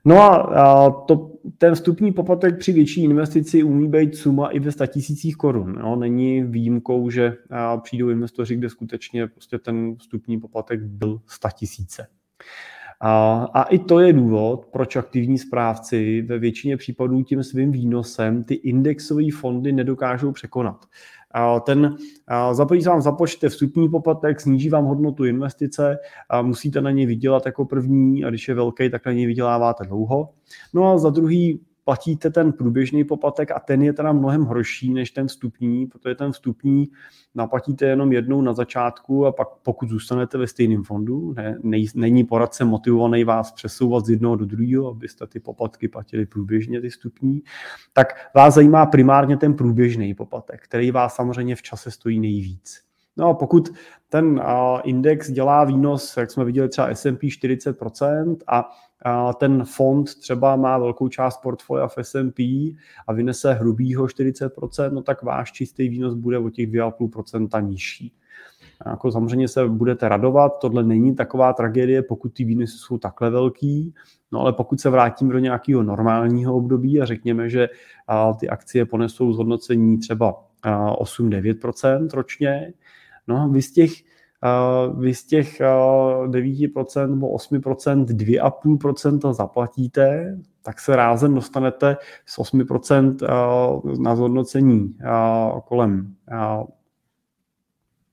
No 0.05 0.21
a, 0.21 1.05
to, 1.07 1.31
ten 1.57 1.75
vstupní 1.75 2.11
poplatek 2.11 2.57
při 2.57 2.73
větší 2.73 3.03
investici 3.03 3.63
umí 3.63 3.87
být 3.87 4.15
suma 4.15 4.47
i 4.47 4.59
ve 4.59 4.71
100 4.71 4.87
tisících 4.87 5.35
korun. 5.35 5.73
No, 5.73 5.95
není 5.95 6.43
výjimkou, 6.43 7.09
že 7.09 7.33
přijdou 7.83 8.09
investoři, 8.09 8.55
kde 8.55 8.69
skutečně 8.69 9.27
prostě 9.27 9.57
ten 9.57 9.95
vstupní 9.95 10.39
poplatek 10.39 10.81
byl 10.81 11.21
100 11.27 11.47
tisíce. 11.55 12.07
A, 13.03 13.43
a 13.53 13.63
i 13.63 13.79
to 13.79 13.99
je 13.99 14.13
důvod, 14.13 14.65
proč 14.71 14.95
aktivní 14.95 15.37
správci 15.37 16.21
ve 16.21 16.39
většině 16.39 16.77
případů 16.77 17.23
tím 17.23 17.43
svým 17.43 17.71
výnosem 17.71 18.43
ty 18.43 18.53
indexové 18.53 19.31
fondy 19.33 19.71
nedokážou 19.71 20.31
překonat. 20.31 20.85
A 21.31 21.59
ten 21.59 21.95
se 22.81 22.89
vám 22.89 23.01
započte 23.01 23.49
vstupní 23.49 23.89
poplatek, 23.89 24.41
sníží 24.41 24.69
vám 24.69 24.85
hodnotu 24.85 25.25
investice, 25.25 25.97
a 26.29 26.41
musíte 26.41 26.81
na 26.81 26.91
něj 26.91 27.05
vydělat 27.05 27.45
jako 27.45 27.65
první 27.65 28.23
a 28.23 28.29
když 28.29 28.47
je 28.47 28.53
velký, 28.53 28.89
tak 28.89 29.05
na 29.05 29.11
něj 29.11 29.25
vyděláváte 29.25 29.85
dlouho. 29.85 30.29
No 30.73 30.91
a 30.91 30.97
za 30.97 31.09
druhý 31.09 31.59
platíte 31.83 32.29
ten 32.29 32.53
průběžný 32.53 33.03
poplatek 33.03 33.51
a 33.51 33.59
ten 33.59 33.81
je 33.81 33.93
teda 33.93 34.11
mnohem 34.11 34.43
horší 34.43 34.93
než 34.93 35.11
ten 35.11 35.27
vstupní, 35.27 35.87
protože 35.87 36.15
ten 36.15 36.31
vstupní 36.31 36.87
naplatíte 37.35 37.85
jenom 37.85 38.13
jednou 38.13 38.41
na 38.41 38.53
začátku 38.53 39.25
a 39.25 39.31
pak 39.31 39.47
pokud 39.63 39.89
zůstanete 39.89 40.37
ve 40.37 40.47
stejném 40.47 40.83
fondu, 40.83 41.33
ne, 41.33 41.57
nej, 41.63 41.87
není 41.95 42.23
poradce 42.23 42.65
motivovaný 42.65 43.23
vás 43.23 43.51
přesouvat 43.51 44.05
z 44.05 44.09
jednoho 44.09 44.35
do 44.35 44.45
druhého, 44.45 44.87
abyste 44.87 45.27
ty 45.27 45.39
poplatky 45.39 45.87
platili 45.87 46.25
průběžně, 46.25 46.81
ty 46.81 46.89
vstupní, 46.89 47.41
tak 47.93 48.31
vás 48.35 48.53
zajímá 48.53 48.85
primárně 48.85 49.37
ten 49.37 49.53
průběžný 49.53 50.13
poplatek, 50.13 50.61
který 50.63 50.91
vás 50.91 51.15
samozřejmě 51.15 51.55
v 51.55 51.61
čase 51.61 51.91
stojí 51.91 52.19
nejvíc. 52.19 52.81
No 53.17 53.27
a 53.29 53.33
pokud 53.33 53.69
ten 54.09 54.43
index 54.83 55.31
dělá 55.31 55.63
výnos, 55.63 56.17
jak 56.17 56.31
jsme 56.31 56.45
viděli 56.45 56.69
třeba 56.69 56.87
S&P 56.87 57.27
40% 57.27 58.37
a 58.47 58.69
ten 59.37 59.63
fond 59.65 60.15
třeba 60.15 60.55
má 60.55 60.77
velkou 60.77 61.07
část 61.07 61.41
portfolia 61.41 61.87
v 61.87 61.97
S&P 61.97 62.75
a 63.07 63.13
vynese 63.13 63.53
hrubýho 63.53 64.05
40%, 64.05 64.91
no 64.91 65.01
tak 65.01 65.23
váš 65.23 65.51
čistý 65.51 65.89
výnos 65.89 66.13
bude 66.13 66.37
o 66.37 66.49
těch 66.49 66.69
2,5% 66.69 67.67
nižší. 67.67 68.13
jako 68.85 69.11
samozřejmě 69.11 69.47
se 69.47 69.67
budete 69.67 70.09
radovat, 70.09 70.59
tohle 70.61 70.83
není 70.83 71.15
taková 71.15 71.53
tragédie, 71.53 72.01
pokud 72.01 72.33
ty 72.33 72.43
výnosy 72.43 72.77
jsou 72.77 72.97
takhle 72.97 73.29
velký, 73.29 73.93
no 74.31 74.39
ale 74.39 74.53
pokud 74.53 74.81
se 74.81 74.89
vrátím 74.89 75.29
do 75.29 75.39
nějakého 75.39 75.83
normálního 75.83 76.55
období 76.55 77.01
a 77.01 77.05
řekněme, 77.05 77.49
že 77.49 77.69
ty 78.39 78.49
akcie 78.49 78.85
ponesou 78.85 79.33
zhodnocení 79.33 79.97
třeba 79.97 80.43
8-9% 80.63 82.09
ročně, 82.13 82.73
no 83.27 83.49
vy 83.49 83.61
z 83.61 83.71
těch 83.71 83.91
vy 84.97 85.13
z 85.13 85.25
těch 85.25 85.61
9% 85.61 87.09
nebo 87.09 87.35
8% 87.35 88.05
2,5% 88.05 89.33
zaplatíte, 89.33 90.37
tak 90.61 90.79
se 90.79 90.95
rázem 90.95 91.35
dostanete 91.35 91.97
z 92.25 92.39
8% 92.39 94.01
na 94.01 94.15
zhodnocení 94.15 94.97
kolem 95.65 96.15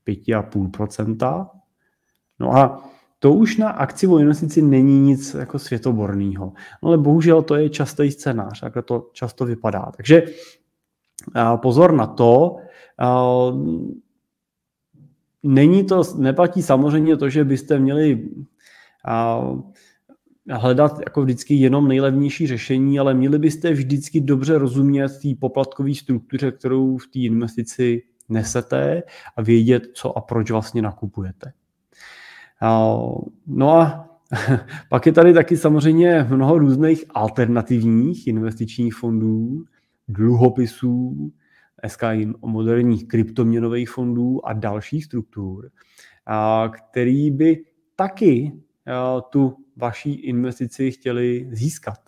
5,5%. 0.07 1.47
No 2.39 2.55
a 2.55 2.83
to 3.19 3.33
už 3.33 3.57
na 3.57 3.69
akciovou 3.69 4.17
investici 4.17 4.61
není 4.61 4.99
nic 4.99 5.33
jako 5.33 5.59
světoborného. 5.59 6.53
No 6.83 6.87
ale 6.87 6.97
bohužel 6.97 7.41
to 7.41 7.55
je 7.55 7.69
častý 7.69 8.11
scénář, 8.11 8.63
jak 8.63 8.85
to 8.85 9.09
často 9.13 9.45
vypadá. 9.45 9.91
Takže 9.97 10.23
pozor 11.55 11.93
na 11.93 12.07
to, 12.07 12.57
není 15.43 15.85
to, 15.85 16.03
neplatí 16.17 16.61
samozřejmě 16.61 17.17
to, 17.17 17.29
že 17.29 17.43
byste 17.43 17.79
měli 17.79 18.29
hledat 20.49 20.99
jako 20.99 21.21
vždycky 21.21 21.55
jenom 21.55 21.87
nejlevnější 21.87 22.47
řešení, 22.47 22.99
ale 22.99 23.13
měli 23.13 23.39
byste 23.39 23.71
vždycky 23.71 24.21
dobře 24.21 24.57
rozumět 24.57 25.07
té 25.21 25.27
poplatkové 25.39 25.95
struktuře, 25.95 26.51
kterou 26.51 26.97
v 26.97 27.07
té 27.07 27.19
investici 27.19 28.03
nesete 28.29 29.03
a 29.37 29.41
vědět, 29.41 29.83
co 29.93 30.17
a 30.17 30.21
proč 30.21 30.51
vlastně 30.51 30.81
nakupujete. 30.81 31.51
No 33.47 33.73
a 33.73 34.09
pak 34.89 35.05
je 35.05 35.11
tady 35.11 35.33
taky 35.33 35.57
samozřejmě 35.57 36.27
mnoho 36.29 36.59
různých 36.59 37.03
alternativních 37.09 38.27
investičních 38.27 38.95
fondů, 38.95 39.63
dluhopisů, 40.07 41.31
dneska 41.81 42.13
i 42.13 42.27
moderních 42.41 43.07
kryptoměnových 43.07 43.89
fondů 43.89 44.47
a 44.47 44.53
dalších 44.53 45.05
struktur, 45.05 45.71
který 46.71 47.31
by 47.31 47.63
taky 47.95 48.51
tu 49.29 49.57
vaší 49.77 50.13
investici 50.13 50.91
chtěli 50.91 51.49
získat. 51.51 51.99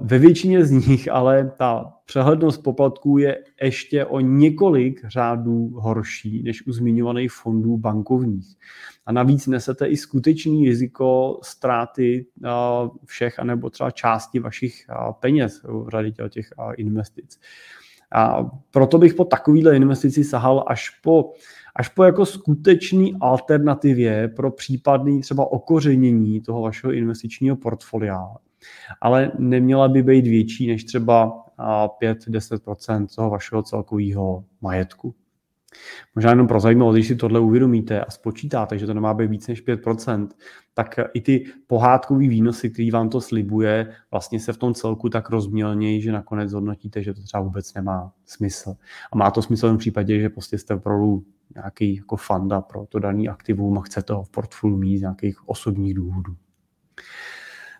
Ve 0.00 0.18
většině 0.18 0.64
z 0.64 0.70
nich 0.70 1.08
ale 1.12 1.52
ta 1.58 1.92
přehlednost 2.04 2.62
poplatků 2.62 3.18
je 3.18 3.44
ještě 3.62 4.04
o 4.04 4.20
několik 4.20 5.04
řádů 5.04 5.68
horší 5.68 6.42
než 6.42 6.66
u 6.66 6.72
zmiňovaných 6.72 7.32
fondů 7.32 7.76
bankovních. 7.76 8.56
A 9.06 9.12
navíc 9.12 9.46
nesete 9.46 9.86
i 9.86 9.96
skutečný 9.96 10.68
riziko 10.68 11.40
ztráty 11.42 12.26
všech 13.04 13.38
anebo 13.38 13.70
třeba 13.70 13.90
části 13.90 14.38
vašich 14.38 14.86
peněz 15.20 15.62
v 15.62 15.88
řadě 15.88 16.12
těch 16.28 16.50
investic. 16.76 17.40
A 18.14 18.50
proto 18.70 18.98
bych 18.98 19.14
po 19.14 19.24
takovýhle 19.24 19.76
investici 19.76 20.24
sahal 20.24 20.64
až 20.66 20.90
po, 20.90 21.32
až 21.76 21.88
po 21.88 22.04
jako 22.04 22.26
skutečný 22.26 23.14
alternativě 23.20 24.28
pro 24.28 24.50
případný 24.50 25.20
třeba 25.20 25.52
okořenění 25.52 26.40
toho 26.40 26.62
vašeho 26.62 26.92
investičního 26.92 27.56
portfolia. 27.56 28.28
Ale 29.00 29.32
neměla 29.38 29.88
by 29.88 30.02
být 30.02 30.26
větší 30.26 30.66
než 30.66 30.84
třeba 30.84 31.44
5-10% 32.02 33.06
toho 33.16 33.30
vašeho 33.30 33.62
celkového 33.62 34.44
majetku. 34.60 35.14
Možná 36.14 36.30
jenom 36.30 36.46
pro 36.46 36.60
zajímavost, 36.60 36.94
když 36.94 37.08
si 37.08 37.16
tohle 37.16 37.40
uvědomíte 37.40 38.00
a 38.00 38.10
spočítáte, 38.10 38.78
že 38.78 38.86
to 38.86 38.94
nemá 38.94 39.14
být 39.14 39.30
víc 39.30 39.48
než 39.48 39.66
5%, 39.66 40.28
tak 40.74 41.00
i 41.14 41.20
ty 41.20 41.44
pohádkové 41.66 42.28
výnosy, 42.28 42.70
který 42.70 42.90
vám 42.90 43.08
to 43.08 43.20
slibuje, 43.20 43.92
vlastně 44.10 44.40
se 44.40 44.52
v 44.52 44.56
tom 44.56 44.74
celku 44.74 45.08
tak 45.08 45.30
rozmělnějí, 45.30 46.02
že 46.02 46.12
nakonec 46.12 46.52
hodnotíte, 46.52 47.02
že 47.02 47.14
to 47.14 47.22
třeba 47.22 47.42
vůbec 47.42 47.74
nemá 47.74 48.12
smysl. 48.24 48.74
A 49.12 49.16
má 49.16 49.30
to 49.30 49.42
smysl 49.42 49.74
v 49.74 49.78
případě, 49.78 50.20
že 50.20 50.28
prostě 50.28 50.58
jste 50.58 50.74
opravdu 50.74 51.24
nějaký 51.54 51.96
jako 51.96 52.16
fanda 52.16 52.60
pro 52.60 52.86
to 52.86 52.98
daný 52.98 53.28
aktivum 53.28 53.78
a 53.78 53.82
chcete 53.82 54.12
ho 54.12 54.22
v 54.22 54.30
portfoliu 54.30 54.78
mít 54.78 54.98
z 54.98 55.00
nějakých 55.00 55.48
osobních 55.48 55.94
důvodů. 55.94 56.36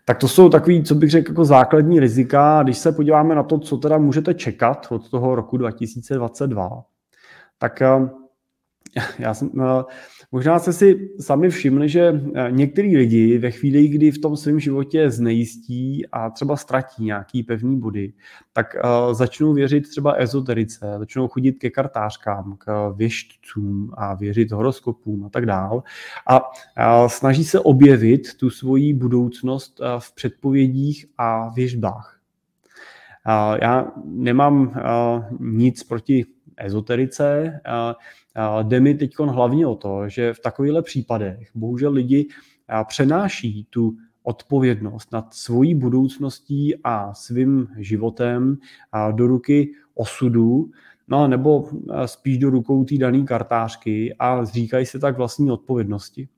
Tak 0.05 0.18
to 0.18 0.29
jsou 0.29 0.48
takový, 0.48 0.83
co 0.83 0.94
bych 0.94 1.11
řekl, 1.11 1.31
jako 1.31 1.44
základní 1.44 2.01
rizika. 2.01 2.62
Když 2.62 2.79
se 2.79 2.92
podíváme 2.92 3.35
na 3.35 3.42
to, 3.42 3.59
co 3.59 3.77
teda 3.77 3.98
můžete 3.98 4.35
čekat 4.35 4.87
od 4.90 5.11
toho 5.11 5.35
roku 5.35 5.57
2022, 5.57 6.85
tak 7.59 7.83
eh, 7.83 8.09
já 9.18 9.35
jsem, 9.35 9.51
eh, 9.61 9.85
možná 10.33 10.59
jste 10.59 10.73
si 10.73 11.09
sami 11.21 11.51
všimli, 11.51 11.88
že 11.88 12.23
eh, 12.35 12.49
některý 12.51 12.97
lidi 12.97 13.38
ve 13.38 13.51
chvíli, 13.51 13.88
kdy 13.88 14.11
v 14.11 14.18
tom 14.18 14.37
svém 14.37 14.61
životě 14.61 15.11
znejistí 15.11 16.07
a 16.12 16.31
třeba 16.31 16.57
ztratí 16.57 17.05
nějaký 17.05 17.42
pevný 17.42 17.81
body, 17.81 18.12
tak 18.53 18.77
začnou 19.12 19.53
věřit 19.53 19.88
třeba 19.88 20.12
ezoterice, 20.12 20.94
začnou 20.99 21.29
chodit 21.29 21.53
ke 21.53 21.71
kartářkám, 21.71 22.57
k 22.59 22.92
věštcům 22.97 23.90
a 23.94 24.14
věřit 24.14 24.53
horoskopům 24.53 25.25
a 25.25 25.29
tak 25.29 25.47
dál. 25.47 25.83
A 26.77 27.09
snaží 27.09 27.44
se 27.44 27.61
objevit 27.61 28.35
tu 28.35 28.51
svoji 28.51 28.94
budoucnost 28.94 29.81
v 29.99 30.14
předpovědích 30.14 31.07
a 31.18 31.49
věžbách. 31.49 32.21
Já 33.62 33.92
nemám 34.05 34.81
nic 35.40 35.85
proti 35.85 36.27
ezoterice. 36.59 37.61
Jde 38.62 38.81
mi 38.81 38.94
teď 38.94 39.14
hlavně 39.18 39.66
o 39.66 39.75
to, 39.75 40.09
že 40.09 40.35
v 40.35 40.40
takovýchhle 40.40 40.83
případech 40.83 41.51
bohužel 41.55 41.92
lidi 41.92 42.29
přenáší 42.88 43.66
tu 43.71 43.97
odpovědnost 44.23 45.12
nad 45.12 45.35
svojí 45.35 45.75
budoucností 45.75 46.75
a 46.85 47.14
svým 47.14 47.68
životem 47.77 48.57
do 49.12 49.27
ruky 49.27 49.73
osudu, 49.94 50.71
no 51.09 51.29
nebo 51.29 51.68
spíš 52.07 52.38
do 52.38 52.51
rukou 52.51 52.85
té 52.85 52.99
dané 52.99 53.23
kartářky 53.23 54.14
a 54.18 54.44
zříkají 54.44 54.87
se 54.87 54.99
tak 54.99 55.16
vlastní 55.16 55.51
odpovědnosti. 55.51 56.29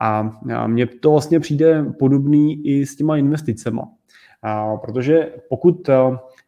A 0.00 0.40
mně 0.66 0.86
to 0.86 1.10
vlastně 1.10 1.40
přijde 1.40 1.84
podobný 1.98 2.66
i 2.66 2.86
s 2.86 2.96
těma 2.96 3.16
investicema. 3.16 3.88
Protože 4.80 5.34
pokud 5.48 5.90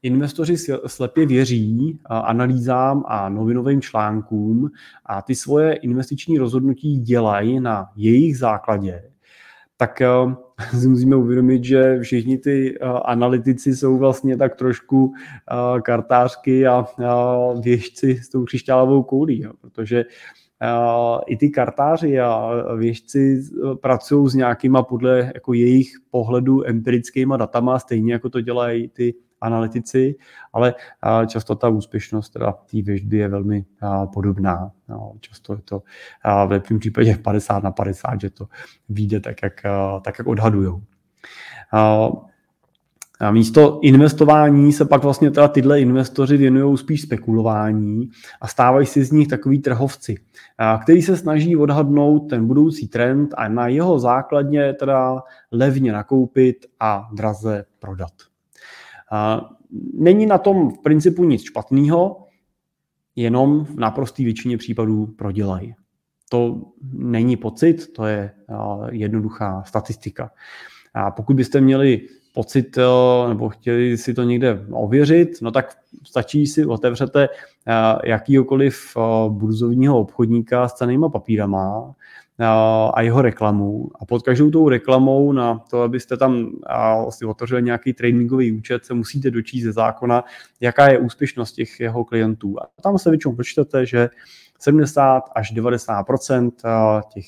investoři 0.02 0.56
slepě 0.86 1.26
věří 1.26 1.98
analýzám 2.04 3.04
a 3.06 3.28
novinovým 3.28 3.80
článkům 3.80 4.70
a 5.06 5.22
ty 5.22 5.34
svoje 5.34 5.74
investiční 5.74 6.38
rozhodnutí 6.38 6.98
dělají 6.98 7.60
na 7.60 7.86
jejich 7.96 8.38
základě, 8.38 9.02
tak 9.76 10.00
eh, 10.00 10.08
si 10.78 10.88
musíme 10.88 11.16
uvědomit, 11.16 11.64
že 11.64 12.00
všichni 12.00 12.38
ty 12.38 12.78
eh, 12.80 12.84
analytici 13.04 13.76
jsou 13.76 13.98
vlastně 13.98 14.36
tak 14.36 14.56
trošku 14.56 15.12
eh, 15.16 15.80
kartářky 15.80 16.66
a 16.66 16.86
věžci 17.60 18.16
s 18.22 18.28
tou 18.28 18.44
křišťálovou 18.44 19.02
koulí, 19.02 19.46
protože 19.60 20.04
i 21.26 21.36
ty 21.36 21.50
kartáři 21.50 22.20
a 22.20 22.50
věžci 22.76 23.42
pracují 23.80 24.28
s 24.30 24.34
nějakýma 24.34 24.82
podle 24.82 25.32
jako 25.34 25.52
jejich 25.52 25.92
pohledu 26.10 26.66
empirickýma 26.66 27.36
datama, 27.36 27.78
stejně 27.78 28.12
jako 28.12 28.30
to 28.30 28.40
dělají 28.40 28.88
ty 28.88 29.14
analytici, 29.42 30.14
ale 30.52 30.74
často 31.26 31.54
ta 31.54 31.68
úspěšnost 31.68 32.30
teda 32.30 32.52
té 32.52 32.82
věžby 32.82 33.16
je 33.16 33.28
velmi 33.28 33.64
podobná. 34.12 34.70
No, 34.88 35.12
často 35.20 35.52
je 35.52 35.62
to 35.64 35.82
v 36.46 36.50
lepším 36.50 36.78
případě 36.78 37.18
50 37.22 37.62
na 37.62 37.70
50, 37.70 38.20
že 38.20 38.30
to 38.30 38.46
vyjde 38.88 39.20
tak, 39.20 39.36
jak, 39.42 39.62
tak, 40.02 40.18
jak 40.18 40.26
odhadujou. 40.26 40.82
A 43.20 43.30
místo 43.30 43.78
investování 43.82 44.72
se 44.72 44.84
pak 44.84 45.02
vlastně 45.02 45.30
teda 45.30 45.48
tyhle 45.48 45.80
investoři 45.80 46.36
věnují 46.36 46.78
spíš 46.78 47.02
spekulování 47.02 48.08
a 48.40 48.48
stávají 48.48 48.86
si 48.86 49.04
z 49.04 49.12
nich 49.12 49.28
takový 49.28 49.58
trhovci, 49.58 50.14
který 50.82 51.02
se 51.02 51.16
snaží 51.16 51.56
odhadnout 51.56 52.30
ten 52.30 52.46
budoucí 52.46 52.88
trend 52.88 53.34
a 53.36 53.48
na 53.48 53.68
jeho 53.68 53.98
základně 53.98 54.74
teda 54.74 55.22
levně 55.52 55.92
nakoupit 55.92 56.66
a 56.80 57.08
draze 57.12 57.64
prodat. 57.78 58.12
Není 59.94 60.26
na 60.26 60.38
tom 60.38 60.70
v 60.70 60.78
principu 60.78 61.24
nic 61.24 61.42
špatného, 61.42 62.26
jenom 63.16 63.64
v 63.64 63.76
naprosté 63.76 64.24
většině 64.24 64.58
případů 64.58 65.06
prodělají. 65.06 65.74
To 66.28 66.62
není 66.92 67.36
pocit, 67.36 67.92
to 67.92 68.06
je 68.06 68.30
jednoduchá 68.90 69.62
statistika. 69.62 70.30
A 70.94 71.10
pokud 71.10 71.36
byste 71.36 71.60
měli 71.60 72.00
pocit 72.34 72.78
nebo 73.28 73.48
chtěli 73.48 73.98
si 73.98 74.14
to 74.14 74.22
někde 74.22 74.66
ověřit, 74.70 75.28
no 75.42 75.50
tak 75.50 75.78
stačí 76.04 76.46
si 76.46 76.66
otevřete 76.66 77.28
jakýkoliv 78.04 78.96
burzovního 79.28 80.00
obchodníka 80.00 80.68
s 80.68 80.72
cenýma 80.72 81.08
papírama 81.08 81.94
a 82.94 83.00
jeho 83.00 83.22
reklamu. 83.22 83.90
A 84.00 84.04
pod 84.04 84.22
každou 84.22 84.50
tou 84.50 84.68
reklamou 84.68 85.32
na 85.32 85.58
to, 85.58 85.82
abyste 85.82 86.16
tam 86.16 86.50
vlastně 87.02 87.26
otevřeli 87.26 87.62
nějaký 87.62 87.92
tradingový 87.92 88.52
účet, 88.52 88.84
se 88.84 88.94
musíte 88.94 89.30
dočíst 89.30 89.64
ze 89.64 89.72
zákona, 89.72 90.24
jaká 90.60 90.88
je 90.88 90.98
úspěšnost 90.98 91.52
těch 91.52 91.80
jeho 91.80 92.04
klientů. 92.04 92.62
A 92.62 92.66
tam 92.82 92.98
se 92.98 93.10
většinou 93.10 93.36
počtete, 93.36 93.86
že 93.86 94.08
70 94.58 95.22
až 95.34 95.54
90% 95.54 96.50
těch 97.14 97.26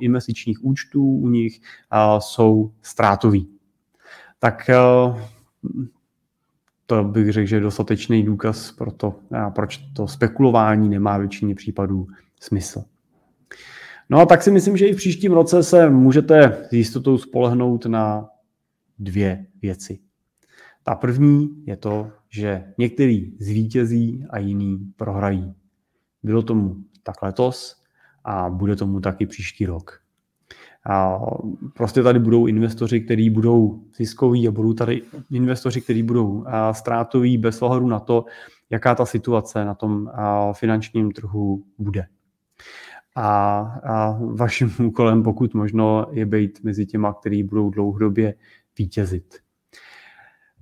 investičních 0.00 0.64
účtů 0.64 1.06
u 1.06 1.28
nich 1.28 1.60
jsou 2.18 2.70
ztrátový. 2.82 3.48
Tak 4.38 4.70
to 6.86 7.04
bych 7.04 7.32
řekl, 7.32 7.46
že 7.46 7.56
je 7.56 7.60
dostatečný 7.60 8.22
důkaz 8.22 8.72
pro 8.72 8.92
to, 8.92 9.14
proč 9.54 9.76
to 9.76 10.08
spekulování 10.08 10.88
nemá 10.88 11.18
většině 11.18 11.54
případů 11.54 12.06
smysl. 12.40 12.84
No 14.12 14.18
a 14.18 14.26
tak 14.26 14.42
si 14.42 14.50
myslím, 14.50 14.76
že 14.76 14.86
i 14.86 14.92
v 14.92 14.96
příštím 14.96 15.32
roce 15.32 15.62
se 15.62 15.90
můžete 15.90 16.66
s 16.68 16.72
jistotou 16.72 17.18
spolehnout 17.18 17.86
na 17.86 18.28
dvě 18.98 19.46
věci. 19.62 19.98
Ta 20.84 20.94
první 20.94 21.64
je 21.66 21.76
to, 21.76 22.10
že 22.28 22.64
některý 22.78 23.32
zvítězí 23.38 24.24
a 24.30 24.38
jiný 24.38 24.92
prohrají. 24.96 25.54
Bylo 26.22 26.42
tomu 26.42 26.76
tak 27.02 27.22
letos 27.22 27.82
a 28.24 28.50
bude 28.50 28.76
tomu 28.76 29.00
taky 29.00 29.26
příští 29.26 29.66
rok. 29.66 30.00
A 30.90 31.20
prostě 31.74 32.02
tady 32.02 32.18
budou 32.18 32.46
investoři, 32.46 33.00
kteří 33.00 33.30
budou 33.30 33.82
ziskoví 33.96 34.48
a 34.48 34.50
budou 34.50 34.72
tady 34.72 35.02
investoři, 35.30 35.80
kteří 35.80 36.02
budou 36.02 36.44
ztrátoví 36.72 37.38
bez 37.38 37.62
ohledu 37.62 37.86
na 37.86 38.00
to, 38.00 38.24
jaká 38.70 38.94
ta 38.94 39.06
situace 39.06 39.64
na 39.64 39.74
tom 39.74 40.10
finančním 40.52 41.12
trhu 41.12 41.64
bude. 41.78 42.06
A, 43.14 43.58
a 43.84 44.18
vaším 44.20 44.72
úkolem, 44.86 45.22
pokud 45.22 45.54
možno, 45.54 46.06
je 46.10 46.26
být 46.26 46.64
mezi 46.64 46.86
těma, 46.86 47.12
kteří 47.12 47.42
budou 47.42 47.70
dlouhodobě 47.70 48.34
vítězit. 48.78 49.38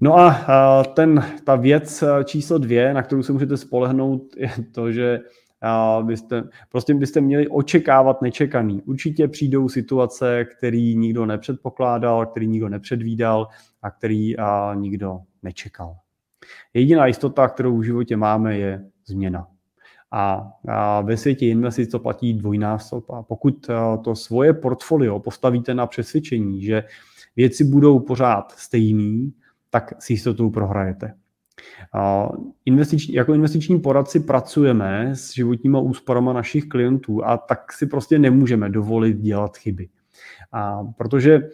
No 0.01 0.19
a 0.19 0.85
ten, 0.95 1.25
ta 1.45 1.57
věc 1.57 2.05
číslo 2.25 2.59
dvě, 2.59 2.95
na 2.95 3.03
kterou 3.03 3.23
se 3.23 3.33
můžete 3.33 3.57
spolehnout, 3.57 4.23
je 4.37 4.51
to, 4.73 4.93
že 4.93 5.21
byste, 6.03 6.45
prostě 6.69 6.95
byste 6.95 7.21
měli 7.21 7.49
očekávat 7.49 8.23
nečekaný. 8.23 8.83
Určitě 8.83 9.29
přijdou 9.29 9.69
situace, 9.69 10.45
který 10.45 10.97
nikdo 10.97 11.27
nepředpokládal, 11.27 12.27
který 12.27 12.47
nikdo 12.47 12.69
nepředvídal 12.69 13.49
a 13.83 13.91
který 13.91 14.35
nikdo 14.75 15.19
nečekal. 15.43 15.97
Jediná 16.75 17.07
jistota, 17.07 17.49
kterou 17.49 17.79
v 17.79 17.83
životě 17.83 18.17
máme, 18.17 18.59
je 18.59 18.85
změna. 19.07 19.47
A, 20.13 20.53
ve 21.03 21.17
světě 21.17 21.47
investic 21.47 21.91
to 21.91 21.99
platí 21.99 22.35
dvojnásob. 22.35 23.11
A 23.11 23.23
pokud 23.23 23.67
to 24.05 24.15
svoje 24.15 24.53
portfolio 24.55 25.19
postavíte 25.19 25.75
na 25.75 25.87
přesvědčení, 25.87 26.63
že 26.63 26.85
věci 27.37 27.65
budou 27.65 28.01
pořád 28.01 28.53
stejný, 28.53 29.33
tak 29.71 30.03
s 30.03 30.11
jistotou 30.11 30.51
prohrajete. 30.51 31.15
Investiční, 32.65 33.15
jako 33.15 33.35
investiční 33.35 33.81
poradci 33.81 34.21
pracujeme 34.21 35.11
s 35.15 35.35
životníma 35.35 35.81
úsporama 35.81 36.33
našich 36.33 36.69
klientů 36.69 37.25
a 37.25 37.37
tak 37.37 37.73
si 37.73 37.87
prostě 37.87 38.19
nemůžeme 38.19 38.69
dovolit 38.69 39.17
dělat 39.19 39.57
chyby. 39.57 39.89
A 40.53 40.85
protože 40.99 41.49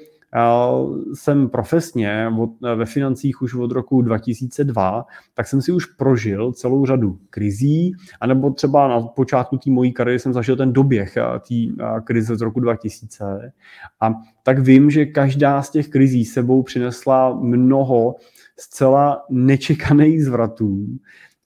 jsem 1.14 1.49
profesně 1.49 2.28
od, 2.39 2.51
ve 2.76 2.87
financích 2.87 3.43
už 3.43 3.55
od 3.55 3.72
roku 3.72 4.03
2002, 4.03 5.05
tak 5.34 5.47
jsem 5.47 5.62
si 5.62 5.72
už 5.72 5.87
prožil 5.87 6.53
celou 6.53 6.87
řadu 6.87 7.18
krizí, 7.30 7.93
anebo 8.20 8.51
třeba 8.51 8.89
na 8.89 9.01
počátku 9.01 9.59
té 9.59 9.70
mojí 9.70 9.93
kariéry 9.93 10.18
jsem 10.18 10.32
zažil 10.32 10.57
ten 10.57 10.72
doběh 10.72 11.14
té 11.14 11.84
krize 12.05 12.37
z 12.37 12.41
roku 12.41 12.61
2000. 12.61 13.53
A 14.01 14.14
tak 14.43 14.59
vím, 14.59 14.91
že 14.91 15.07
každá 15.07 15.62
z 15.62 15.70
těch 15.70 15.89
krizí 15.89 16.24
sebou 16.24 16.62
přinesla 16.62 17.34
mnoho 17.41 18.14
zcela 18.59 19.24
nečekaných 19.30 20.24
zvratů 20.24 20.87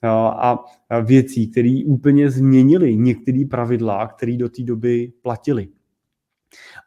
a 0.03 0.59
věcí, 1.01 1.47
které 1.51 1.81
úplně 1.85 2.31
změnily 2.31 2.95
některé 2.95 3.43
pravidla, 3.49 4.07
které 4.07 4.37
do 4.37 4.49
té 4.49 4.63
doby 4.63 5.13
platily. 5.21 5.67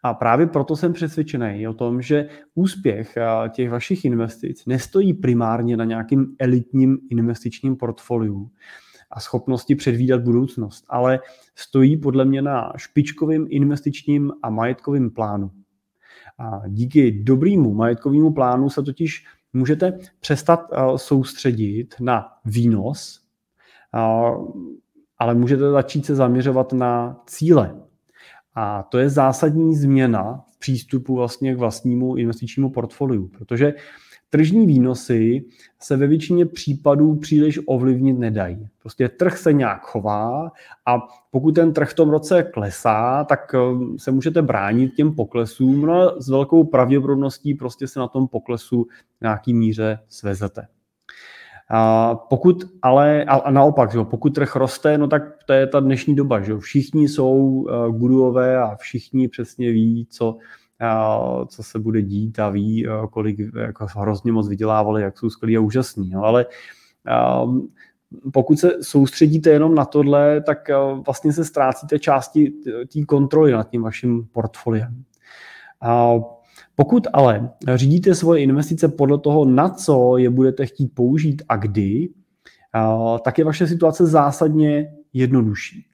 A 0.02 0.14
právě 0.14 0.46
proto 0.46 0.76
jsem 0.76 0.92
přesvědčený 0.92 1.68
o 1.68 1.74
tom, 1.74 2.02
že 2.02 2.28
úspěch 2.54 3.18
těch 3.48 3.70
vašich 3.70 4.04
investic 4.04 4.66
nestojí 4.66 5.14
primárně 5.14 5.76
na 5.76 5.84
nějakým 5.84 6.36
elitním 6.38 6.98
investičním 7.10 7.76
portfoliu 7.76 8.50
a 9.10 9.20
schopnosti 9.20 9.74
předvídat 9.74 10.22
budoucnost, 10.22 10.84
ale 10.88 11.20
stojí 11.54 11.96
podle 11.96 12.24
mě 12.24 12.42
na 12.42 12.72
špičkovým 12.76 13.46
investičním 13.50 14.32
a 14.42 14.50
majetkovým 14.50 15.10
plánu. 15.10 15.50
A 16.38 16.68
díky 16.68 17.12
dobrému 17.12 17.74
majetkovému 17.74 18.32
plánu 18.32 18.70
se 18.70 18.82
totiž 18.82 19.26
můžete 19.52 19.98
přestat 20.20 20.60
soustředit 20.96 21.94
na 22.00 22.26
výnos, 22.44 23.20
ale 25.18 25.34
můžete 25.34 25.70
začít 25.70 26.06
se 26.06 26.14
zaměřovat 26.14 26.72
na 26.72 27.22
cíle, 27.26 27.83
a 28.54 28.82
to 28.82 28.98
je 28.98 29.10
zásadní 29.10 29.74
změna 29.74 30.44
v 30.54 30.58
přístupu 30.58 31.14
vlastně 31.14 31.54
k 31.54 31.58
vlastnímu 31.58 32.16
investičnímu 32.16 32.70
portfoliu, 32.70 33.28
protože 33.28 33.74
tržní 34.30 34.66
výnosy 34.66 35.44
se 35.82 35.96
ve 35.96 36.06
většině 36.06 36.46
případů 36.46 37.16
příliš 37.16 37.60
ovlivnit 37.66 38.18
nedají. 38.18 38.68
Prostě 38.82 39.08
trh 39.08 39.38
se 39.38 39.52
nějak 39.52 39.82
chová 39.82 40.50
a 40.86 40.98
pokud 41.30 41.54
ten 41.54 41.72
trh 41.72 41.90
v 41.90 41.94
tom 41.94 42.10
roce 42.10 42.42
klesá, 42.42 43.24
tak 43.24 43.54
um, 43.54 43.98
se 43.98 44.10
můžete 44.10 44.42
bránit 44.42 44.94
těm 44.94 45.14
poklesům, 45.14 45.86
no 45.86 46.20
s 46.20 46.28
velkou 46.28 46.64
pravděpodobností 46.64 47.54
prostě 47.54 47.88
se 47.88 48.00
na 48.00 48.08
tom 48.08 48.28
poklesu 48.28 48.86
nějaký 49.20 49.54
míře 49.54 49.98
svezete. 50.08 50.66
A 51.70 52.14
pokud 52.14 52.64
ale, 52.82 53.24
a 53.24 53.50
naopak, 53.50 53.92
že 53.92 53.98
pokud 54.04 54.34
trh 54.34 54.56
roste, 54.56 54.98
no 54.98 55.08
tak 55.08 55.22
to 55.46 55.52
je 55.52 55.66
ta 55.66 55.80
dnešní 55.80 56.14
doba, 56.14 56.40
že 56.40 56.58
všichni 56.58 57.08
jsou 57.08 57.66
eh, 57.68 57.92
guruové 57.92 58.58
a 58.58 58.76
všichni 58.76 59.28
přesně 59.28 59.72
ví, 59.72 60.06
co, 60.10 60.36
eh, 60.80 61.46
co 61.46 61.62
se 61.62 61.78
bude 61.78 62.02
dít 62.02 62.38
a 62.38 62.48
ví, 62.48 62.86
eh, 62.86 62.90
kolik 63.10 63.40
jako 63.56 63.86
hrozně 63.96 64.32
moc 64.32 64.48
vydělávali, 64.48 65.02
jak 65.02 65.18
jsou 65.18 65.30
skvělí 65.30 65.56
a 65.56 65.60
úžasní. 65.60 66.10
No, 66.10 66.22
ale 66.22 66.46
pokud 68.32 68.58
se 68.58 68.72
soustředíte 68.82 69.50
jenom 69.50 69.74
na 69.74 69.84
tohle, 69.84 70.40
tak 70.40 70.70
vlastně 71.06 71.32
se 71.32 71.44
ztrácíte 71.44 71.98
části 71.98 72.52
té 72.92 73.04
kontroly 73.04 73.52
nad 73.52 73.70
tím 73.70 73.82
vaším 73.82 74.28
portfoliem. 74.32 75.04
Pokud 76.76 77.06
ale 77.12 77.50
řídíte 77.74 78.14
svoje 78.14 78.42
investice 78.42 78.88
podle 78.88 79.18
toho, 79.18 79.44
na 79.44 79.68
co 79.68 80.16
je 80.16 80.30
budete 80.30 80.66
chtít 80.66 80.94
použít 80.94 81.42
a 81.48 81.56
kdy, 81.56 82.08
tak 83.24 83.38
je 83.38 83.44
vaše 83.44 83.66
situace 83.66 84.06
zásadně 84.06 84.94
jednodušší. 85.12 85.86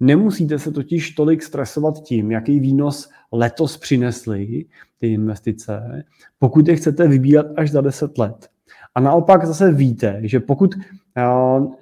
Nemusíte 0.00 0.58
se 0.58 0.72
totiž 0.72 1.10
tolik 1.10 1.42
stresovat 1.42 2.02
tím, 2.02 2.30
jaký 2.30 2.60
výnos 2.60 3.08
letos 3.32 3.76
přinesly 3.76 4.64
ty 4.98 5.12
investice, 5.12 6.04
pokud 6.38 6.68
je 6.68 6.76
chcete 6.76 7.08
vybírat 7.08 7.46
až 7.56 7.70
za 7.70 7.80
10 7.80 8.18
let. 8.18 8.48
A 8.94 9.00
naopak 9.00 9.46
zase 9.46 9.72
víte, 9.72 10.20
že 10.22 10.40
pokud 10.40 10.74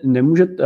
nemůžete, 0.04 0.64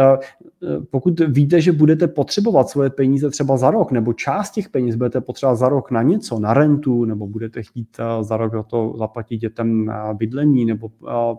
pokud 0.90 1.20
víte, 1.20 1.60
že 1.60 1.72
budete 1.72 2.08
potřebovat 2.08 2.68
svoje 2.68 2.90
peníze 2.90 3.30
třeba 3.30 3.56
za 3.56 3.70
rok, 3.70 3.92
nebo 3.92 4.12
část 4.12 4.50
těch 4.50 4.68
peněz 4.68 4.96
budete 4.96 5.20
potřebovat 5.20 5.56
za 5.56 5.68
rok 5.68 5.90
na 5.90 6.02
něco, 6.02 6.38
na 6.38 6.54
rentu, 6.54 7.04
nebo 7.04 7.26
budete 7.26 7.62
chtít 7.62 7.88
za 8.20 8.36
rok 8.36 8.52
za 8.52 8.62
to 8.62 8.94
zaplatit 8.98 9.36
dětem 9.36 9.92
bydlení, 10.12 10.64
nebo 10.64 10.90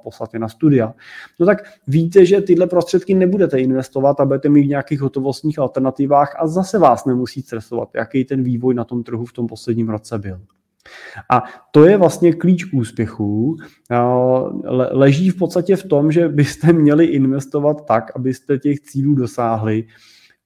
poslat 0.03 0.33
je 0.33 0.39
na 0.39 0.49
studia, 0.49 0.93
no 1.39 1.45
tak 1.45 1.57
víte, 1.87 2.25
že 2.25 2.41
tyhle 2.41 2.67
prostředky 2.67 3.13
nebudete 3.13 3.59
investovat 3.59 4.19
a 4.19 4.25
budete 4.25 4.49
mít 4.49 4.63
v 4.63 4.69
nějakých 4.69 5.01
hotovostních 5.01 5.59
alternativách 5.59 6.35
a 6.39 6.47
zase 6.47 6.79
vás 6.79 7.05
nemusí 7.05 7.41
stresovat, 7.41 7.89
jaký 7.95 8.25
ten 8.25 8.43
vývoj 8.43 8.73
na 8.73 8.83
tom 8.83 9.03
trhu 9.03 9.25
v 9.25 9.33
tom 9.33 9.47
posledním 9.47 9.89
roce 9.89 10.19
byl. 10.19 10.41
A 11.29 11.43
to 11.71 11.85
je 11.85 11.97
vlastně 11.97 12.33
klíč 12.33 12.73
úspěchu. 12.73 13.57
Leží 14.91 15.29
v 15.29 15.37
podstatě 15.37 15.75
v 15.75 15.87
tom, 15.87 16.11
že 16.11 16.29
byste 16.29 16.73
měli 16.73 17.05
investovat 17.05 17.85
tak, 17.85 18.15
abyste 18.15 18.57
těch 18.57 18.79
cílů 18.79 19.15
dosáhli. 19.15 19.83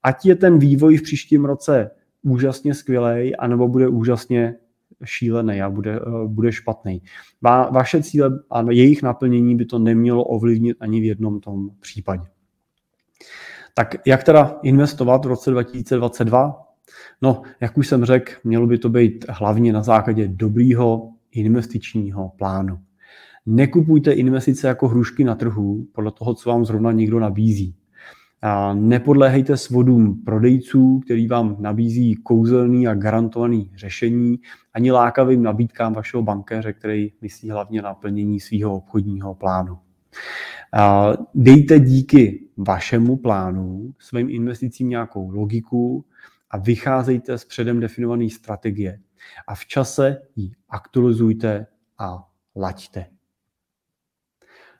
Ať 0.03 0.25
je 0.25 0.35
ten 0.35 0.59
vývoj 0.59 0.97
v 0.97 1.01
příštím 1.01 1.45
roce 1.45 1.91
úžasně 2.23 2.73
skvělý, 2.73 3.35
anebo 3.35 3.67
bude 3.67 3.87
úžasně 3.87 4.55
šílený 5.03 5.61
a 5.61 5.69
bude, 5.69 5.99
bude 6.27 6.51
špatný. 6.51 7.01
Va, 7.41 7.69
vaše 7.69 8.03
cíle 8.03 8.29
a 8.51 8.71
jejich 8.71 9.03
naplnění 9.03 9.55
by 9.55 9.65
to 9.65 9.79
nemělo 9.79 10.23
ovlivnit 10.23 10.77
ani 10.79 11.01
v 11.01 11.03
jednom 11.03 11.39
tom 11.39 11.69
případě. 11.79 12.23
Tak 13.73 13.95
jak 14.07 14.23
teda 14.23 14.59
investovat 14.63 15.25
v 15.25 15.27
roce 15.27 15.51
2022? 15.51 16.61
No, 17.21 17.41
jak 17.61 17.77
už 17.77 17.87
jsem 17.87 18.05
řekl, 18.05 18.31
mělo 18.43 18.67
by 18.67 18.77
to 18.77 18.89
být 18.89 19.25
hlavně 19.29 19.73
na 19.73 19.83
základě 19.83 20.27
dobrýho 20.27 21.09
investičního 21.31 22.31
plánu. 22.37 22.79
Nekupujte 23.45 24.11
investice 24.11 24.67
jako 24.67 24.87
hrušky 24.87 25.23
na 25.23 25.35
trhu 25.35 25.87
podle 25.91 26.11
toho, 26.11 26.33
co 26.33 26.49
vám 26.49 26.65
zrovna 26.65 26.91
někdo 26.91 27.19
nabízí. 27.19 27.75
A 28.41 28.73
nepodléhejte 28.73 29.57
svodům 29.57 30.23
prodejců, 30.25 30.99
který 30.99 31.27
vám 31.27 31.55
nabízí 31.59 32.15
kouzelný 32.15 32.87
a 32.87 32.93
garantovaný 32.93 33.71
řešení, 33.75 34.39
ani 34.73 34.91
lákavým 34.91 35.43
nabídkám 35.43 35.93
vašeho 35.93 36.23
bankéře, 36.23 36.73
který 36.73 37.11
myslí 37.21 37.49
hlavně 37.49 37.81
na 37.81 37.93
plnění 37.93 38.39
svého 38.39 38.75
obchodního 38.75 39.35
plánu. 39.35 39.77
Dejte 41.35 41.79
díky 41.79 42.47
vašemu 42.57 43.17
plánu, 43.17 43.93
svým 43.99 44.29
investicím 44.29 44.89
nějakou 44.89 45.29
logiku 45.29 46.05
a 46.51 46.57
vycházejte 46.57 47.37
z 47.37 47.45
předem 47.45 47.79
definované 47.79 48.29
strategie. 48.29 48.99
A 49.47 49.55
v 49.55 49.65
čase 49.65 50.21
ji 50.35 50.51
aktualizujte 50.69 51.67
a 51.99 52.27
laďte. 52.55 53.05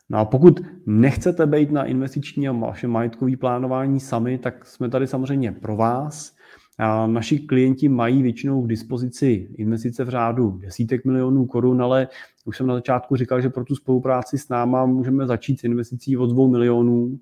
No 0.10 0.18
a 0.18 0.26
pokud 0.26 0.60
nechcete 0.86 1.46
být 1.46 1.72
na 1.72 1.86
investiční 1.86 2.48
a 2.48 2.52
vaše 2.52 2.88
majetkové 2.88 3.38
plánování 3.38 4.00
sami, 4.00 4.38
tak 4.38 4.66
jsme 4.66 4.90
tady 4.90 5.08
samozřejmě 5.08 5.52
pro 5.52 5.76
vás. 5.76 6.36
A 6.78 7.08
naši 7.08 7.40
klienti 7.40 7.90
mají 7.90 8.22
většinou 8.22 8.62
k 8.62 8.68
dispozici 8.68 9.50
investice 9.58 10.04
v 10.04 10.10
řádu 10.10 10.52
desítek 10.52 11.06
milionů 11.06 11.46
korun, 11.46 11.82
ale 11.82 12.08
už 12.46 12.58
jsem 12.58 12.68
na 12.68 12.74
začátku 12.74 13.16
říkal, 13.16 13.42
že 13.42 13.50
pro 13.50 13.66
tu 13.66 13.76
spolupráci 13.76 14.38
s 14.38 14.50
náma 14.50 14.86
můžeme 14.86 15.28
začít 15.28 15.60
s 15.60 15.64
investicí 15.64 16.18
od 16.18 16.28
dvou 16.28 16.52
milionů 16.52 17.20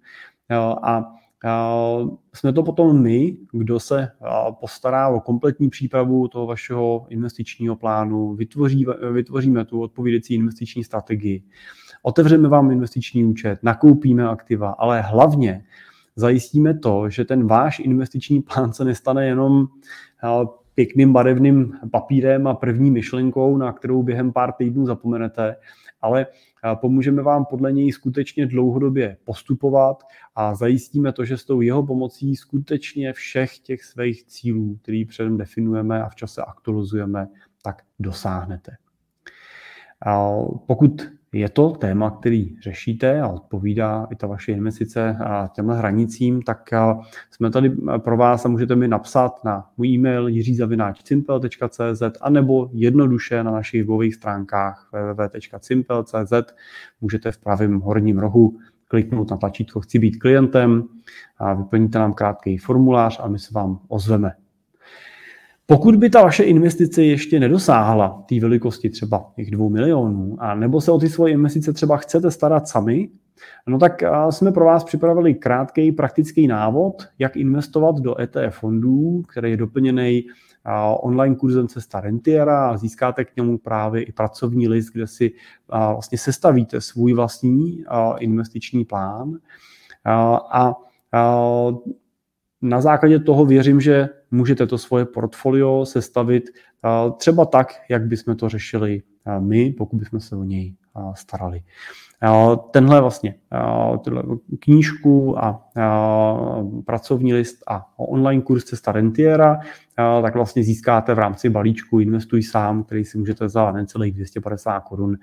a 0.84 1.14
jsme 2.34 2.54
to 2.54 2.64
potom 2.64 3.02
my, 3.02 3.38
kdo 3.52 3.80
se 3.80 4.12
postará 4.60 5.10
o 5.10 5.20
kompletní 5.20 5.70
přípravu 5.70 6.28
toho 6.28 6.46
vašeho 6.46 7.06
investičního 7.10 7.76
plánu, 7.76 8.36
vytvoří, 8.36 8.86
vytvoříme 9.12 9.66
tu 9.66 9.82
odpovídající 9.82 10.34
investiční 10.34 10.84
strategii, 10.84 11.44
otevřeme 12.02 12.50
vám 12.50 12.72
investiční 12.72 13.26
účet, 13.26 13.60
nakoupíme 13.64 14.28
aktiva, 14.28 14.72
ale 14.72 15.02
hlavně 15.02 15.66
zajistíme 16.16 16.80
to, 16.80 17.10
že 17.10 17.26
ten 17.26 17.48
váš 17.48 17.80
investiční 17.80 18.42
plán 18.42 18.74
se 18.74 18.86
nestane 18.86 19.26
jenom 19.26 19.68
pěkným 20.76 21.14
barevným 21.14 21.74
papírem 21.92 22.48
a 22.48 22.54
první 22.54 22.92
myšlenkou, 22.92 23.58
na 23.58 23.74
kterou 23.74 24.04
během 24.04 24.34
pár 24.34 24.52
týdnů 24.52 24.86
zapomenete, 24.86 25.56
ale 26.04 26.28
pomůžeme 26.76 27.22
vám 27.22 27.46
podle 27.46 27.72
něj 27.72 27.92
skutečně 27.92 28.46
dlouhodobě 28.46 29.18
postupovat 29.24 30.04
a 30.36 30.56
zajistíme 30.56 31.14
to, 31.14 31.26
že 31.26 31.38
s 31.38 31.46
tou 31.46 31.62
jeho 31.62 31.86
pomocí 31.86 32.36
skutečně 32.36 33.14
všech 33.14 33.60
těch 33.60 33.84
svých 33.84 34.24
cílů, 34.26 34.80
který 34.82 35.06
předem 35.06 35.38
definujeme 35.38 36.04
a 36.04 36.10
v 36.10 36.16
čase 36.16 36.42
aktualizujeme, 36.42 37.28
tak 37.64 37.82
dosáhnete. 38.00 38.72
Pokud 40.68 41.02
je 41.34 41.50
to 41.50 41.70
téma, 41.70 42.10
který 42.10 42.56
řešíte 42.62 43.22
a 43.22 43.28
odpovídá 43.28 44.08
i 44.12 44.16
ta 44.16 44.28
vaše 44.28 44.52
investice 44.52 45.18
a 45.26 45.50
těmhle 45.56 45.78
hranicím, 45.78 46.42
tak 46.42 46.70
jsme 47.32 47.52
tady 47.52 47.70
pro 47.98 48.18
vás 48.18 48.46
a 48.46 48.50
můžete 48.50 48.76
mi 48.76 48.88
napsat 48.88 49.44
na 49.44 49.70
můj 49.78 49.88
e-mail 49.88 50.28
jiřizavináčcimpel.cz 50.28 52.02
anebo 52.22 52.70
jednoduše 52.74 53.44
na 53.44 53.52
našich 53.52 53.82
webových 53.82 54.16
stránkách 54.16 54.90
www.cimpel.cz 54.92 56.34
můžete 57.02 57.32
v 57.32 57.38
pravém 57.38 57.80
horním 57.80 58.20
rohu 58.20 58.60
kliknout 58.88 59.32
na 59.32 59.38
tlačítko 59.38 59.82
Chci 59.82 60.00
být 60.00 60.18
klientem 60.18 60.84
a 61.38 61.54
vyplníte 61.54 62.00
nám 62.00 62.14
krátký 62.14 62.58
formulář 62.58 63.20
a 63.24 63.28
my 63.28 63.40
se 63.40 63.54
vám 63.54 63.80
ozveme. 63.88 64.43
Pokud 65.66 65.96
by 65.96 66.10
ta 66.10 66.22
vaše 66.22 66.44
investice 66.44 67.04
ještě 67.04 67.40
nedosáhla 67.40 68.24
té 68.30 68.40
velikosti 68.40 68.90
třeba 68.90 69.32
těch 69.36 69.52
dvou 69.52 69.70
milionů, 69.70 70.36
a 70.40 70.56
nebo 70.56 70.82
se 70.82 70.92
o 70.92 71.00
ty 71.00 71.10
svoje 71.10 71.34
investice 71.34 71.74
třeba 71.74 71.98
chcete 71.98 72.32
starat 72.32 72.68
sami, 72.68 73.10
no 73.68 73.80
tak 73.80 74.04
jsme 74.30 74.52
pro 74.52 74.66
vás 74.66 74.84
připravili 74.84 75.34
krátký 75.34 75.92
praktický 75.92 76.48
návod, 76.48 77.08
jak 77.20 77.36
investovat 77.38 77.96
do 77.96 78.22
ETF 78.22 78.60
fondů, 78.60 79.22
který 79.22 79.52
je 79.52 79.58
doplněný 79.58 80.24
online 81.02 81.36
kurzem 81.36 81.68
Cesta 81.68 82.02
Rentiera 82.02 82.70
a 82.70 82.78
získáte 82.78 83.26
k 83.26 83.36
němu 83.36 83.58
právě 83.58 84.04
i 84.04 84.12
pracovní 84.12 84.68
list, 84.68 84.90
kde 84.94 85.08
si 85.08 85.32
vlastně 85.70 86.18
sestavíte 86.18 86.82
svůj 86.82 87.14
vlastní 87.14 87.84
investiční 88.20 88.86
plán. 88.86 89.38
A 90.52 90.74
na 92.62 92.82
základě 92.82 93.20
toho 93.20 93.46
věřím, 93.46 93.82
že 93.82 94.10
můžete 94.34 94.68
to 94.68 94.78
svoje 94.78 95.06
portfolio 95.06 95.86
sestavit 95.86 96.44
třeba 97.18 97.46
tak, 97.46 97.68
jak 97.90 98.06
bychom 98.06 98.36
to 98.36 98.50
řešili 98.50 99.02
my, 99.40 99.72
pokud 99.72 99.98
bychom 99.98 100.20
se 100.20 100.36
o 100.36 100.44
něj 100.44 100.76
starali. 101.16 101.64
Tenhle 102.72 103.02
vlastně 103.02 103.36
tenhle 104.04 104.24
knížku 104.60 105.44
a 105.44 105.70
pracovní 106.86 107.34
list 107.34 107.64
a 107.68 107.86
online 107.98 108.42
kurz 108.42 108.64
Cesta 108.64 108.92
Rentiera, 108.92 109.60
tak 109.96 110.36
vlastně 110.36 110.64
získáte 110.64 111.14
v 111.14 111.20
rámci 111.20 111.50
balíčku 111.50 112.00
Investuj 112.00 112.44
sám, 112.44 112.84
který 112.84 113.06
si 113.06 113.18
můžete 113.18 113.50
za 113.50 113.72
necelých 113.72 114.14
250 114.14 114.80
korun 114.80 115.18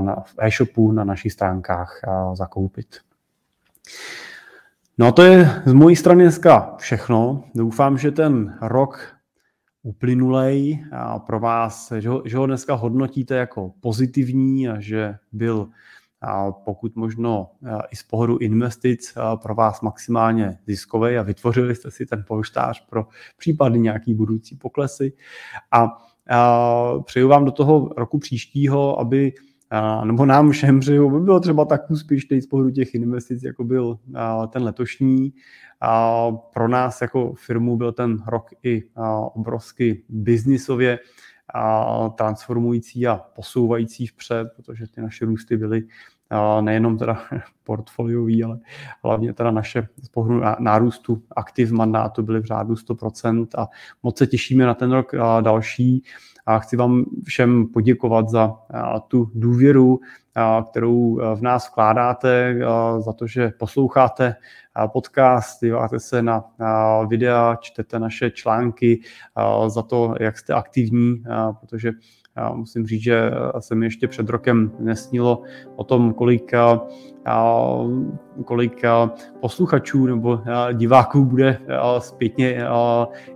na 0.00 0.24
e-shopu 0.38 0.92
na 0.92 1.04
našich 1.04 1.32
stránkách 1.32 2.00
zakoupit. 2.34 2.96
No 4.98 5.06
a 5.06 5.12
to 5.12 5.22
je 5.22 5.62
z 5.66 5.72
mojí 5.72 5.96
strany 5.96 6.24
dneska 6.24 6.76
všechno. 6.78 7.44
Doufám, 7.54 7.98
že 7.98 8.10
ten 8.10 8.58
rok 8.62 9.16
uplynulej 9.82 10.84
a 10.92 11.18
pro 11.18 11.40
vás, 11.40 11.92
že 11.98 12.08
ho, 12.08 12.22
že 12.24 12.36
ho 12.36 12.46
dneska 12.46 12.74
hodnotíte 12.74 13.34
jako 13.34 13.72
pozitivní 13.80 14.68
a 14.68 14.80
že 14.80 15.14
byl 15.32 15.68
a 16.20 16.52
pokud 16.52 16.96
možno 16.96 17.50
i 17.90 17.96
z 17.96 18.02
pohledu 18.02 18.38
investic 18.38 19.14
pro 19.42 19.54
vás 19.54 19.80
maximálně 19.80 20.58
ziskový 20.66 21.16
a 21.16 21.22
vytvořili 21.22 21.74
jste 21.74 21.90
si 21.90 22.06
ten 22.06 22.24
polštář 22.28 22.86
pro 22.90 23.06
případně 23.36 23.78
nějaký 23.78 24.14
budoucí 24.14 24.56
poklesy. 24.56 25.12
A, 25.70 25.88
a 26.30 26.98
přeju 27.04 27.28
vám 27.28 27.44
do 27.44 27.50
toho 27.50 27.90
roku 27.96 28.18
příštího, 28.18 29.00
aby 29.00 29.32
nebo 30.04 30.26
nám 30.26 30.50
všem 30.50 30.80
přeju, 30.80 31.08
aby 31.08 31.20
bylo 31.20 31.40
třeba 31.40 31.64
tak 31.64 31.90
úspěšný 31.90 32.42
z 32.42 32.46
pohledu 32.46 32.70
těch 32.70 32.94
investic, 32.94 33.42
jako 33.42 33.64
byl 33.64 33.98
ten 34.48 34.62
letošní. 34.62 35.32
A 35.80 36.30
pro 36.32 36.68
nás 36.68 37.02
jako 37.02 37.34
firmu 37.34 37.76
byl 37.76 37.92
ten 37.92 38.22
rok 38.26 38.50
i 38.62 38.82
obrovsky 39.34 40.04
biznisově 40.08 40.98
transformující 42.14 43.06
a 43.06 43.16
posouvající 43.16 44.06
vpřed, 44.06 44.48
protože 44.56 44.86
ty 44.86 45.00
naše 45.00 45.24
růsty 45.24 45.56
byly 45.56 45.82
nejenom 46.60 46.98
teda 46.98 47.22
portfoliový, 47.64 48.44
ale 48.44 48.58
hlavně 49.04 49.32
teda 49.32 49.50
naše 49.50 49.88
z 50.02 50.08
pohledu 50.08 50.42
nárůstu 50.58 51.22
aktiv 51.36 51.70
mandátu 51.70 52.22
byly 52.22 52.40
v 52.40 52.44
řádu 52.44 52.74
100% 52.74 53.46
a 53.58 53.68
moc 54.02 54.18
se 54.18 54.26
těšíme 54.26 54.66
na 54.66 54.74
ten 54.74 54.92
rok 54.92 55.12
další 55.40 56.04
a 56.46 56.58
chci 56.58 56.76
vám 56.76 57.04
všem 57.24 57.66
poděkovat 57.66 58.28
za 58.28 58.56
tu 59.08 59.30
důvěru, 59.34 60.00
kterou 60.70 61.20
v 61.34 61.42
nás 61.42 61.68
vkládáte, 61.68 62.58
za 62.98 63.12
to, 63.12 63.26
že 63.26 63.52
posloucháte 63.58 64.34
podcast, 64.92 65.60
díváte 65.64 66.00
se 66.00 66.22
na 66.22 66.44
videa, 67.08 67.56
čtete 67.60 67.98
naše 67.98 68.30
články, 68.30 69.00
za 69.66 69.82
to, 69.82 70.14
jak 70.20 70.38
jste 70.38 70.54
aktivní, 70.54 71.22
protože 71.60 71.92
musím 72.54 72.86
říct, 72.86 73.02
že 73.02 73.30
se 73.58 73.74
mi 73.74 73.86
ještě 73.86 74.08
před 74.08 74.28
rokem 74.28 74.72
nesnilo 74.78 75.42
o 75.76 75.84
tom, 75.84 76.14
kolik, 76.14 76.52
kolik 78.44 78.82
posluchačů 79.40 80.06
nebo 80.06 80.40
diváků 80.72 81.24
bude 81.24 81.58
zpětně 81.98 82.66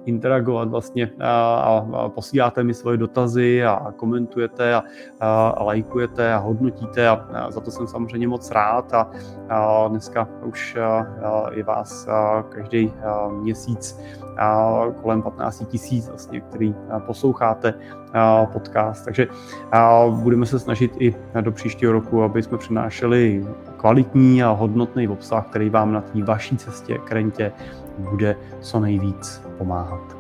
interagovat 0.04 0.68
vlastně 0.68 1.10
a 1.20 1.82
posíláte 2.08 2.64
mi 2.64 2.74
svoje 2.74 2.96
dotazy 2.96 3.64
a 3.64 3.92
komentujete 3.96 4.74
a, 4.74 5.62
lajkujete 5.64 6.34
a 6.34 6.38
hodnotíte 6.38 7.08
a 7.08 7.46
za 7.50 7.60
to 7.60 7.70
jsem 7.70 7.86
samozřejmě 7.86 8.28
moc 8.28 8.50
rád 8.50 8.94
a 9.48 9.88
dneska 9.88 10.28
už 10.44 10.76
je 11.50 11.62
vás 11.62 12.08
každý 12.48 12.92
měsíc 13.40 14.00
kolem 15.02 15.22
15 15.22 15.64
tisíc, 15.68 16.08
vlastně, 16.08 16.40
který 16.40 16.74
posloucháte 16.98 17.74
podcast. 18.52 19.04
Takže 19.04 19.26
budeme 20.10 20.46
se 20.46 20.58
snažit 20.58 20.92
i 20.98 21.14
do 21.40 21.52
příštího 21.52 21.92
roku, 21.92 22.22
aby 22.22 22.42
jsme 22.42 22.58
přinášeli 22.58 23.46
kvalitní 23.86 24.42
a 24.42 24.50
hodnotný 24.50 25.08
obsah, 25.08 25.46
který 25.46 25.70
vám 25.70 25.92
na 25.92 26.00
té 26.00 26.22
vaší 26.22 26.56
cestě 26.56 26.98
k 26.98 27.12
rentě 27.12 27.52
bude 27.98 28.36
co 28.60 28.80
nejvíc 28.80 29.42
pomáhat. 29.58 30.16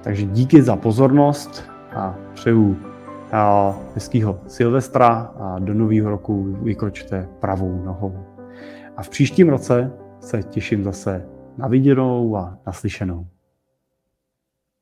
Takže 0.00 0.26
díky 0.26 0.62
za 0.62 0.76
pozornost 0.76 1.70
a 1.96 2.14
přeju 2.34 2.76
hezkýho 3.94 4.40
Silvestra 4.46 5.32
a 5.40 5.58
do 5.58 5.74
nového 5.74 6.10
roku 6.10 6.56
vykročte 6.62 7.28
pravou 7.40 7.82
nohou. 7.84 8.24
A 8.96 9.02
v 9.02 9.08
příštím 9.08 9.48
roce 9.48 9.92
se 10.20 10.42
těším 10.42 10.84
zase 10.84 11.26
na 11.58 11.68
viděnou 11.68 12.36
a 12.36 12.58
naslyšenou. 12.66 13.26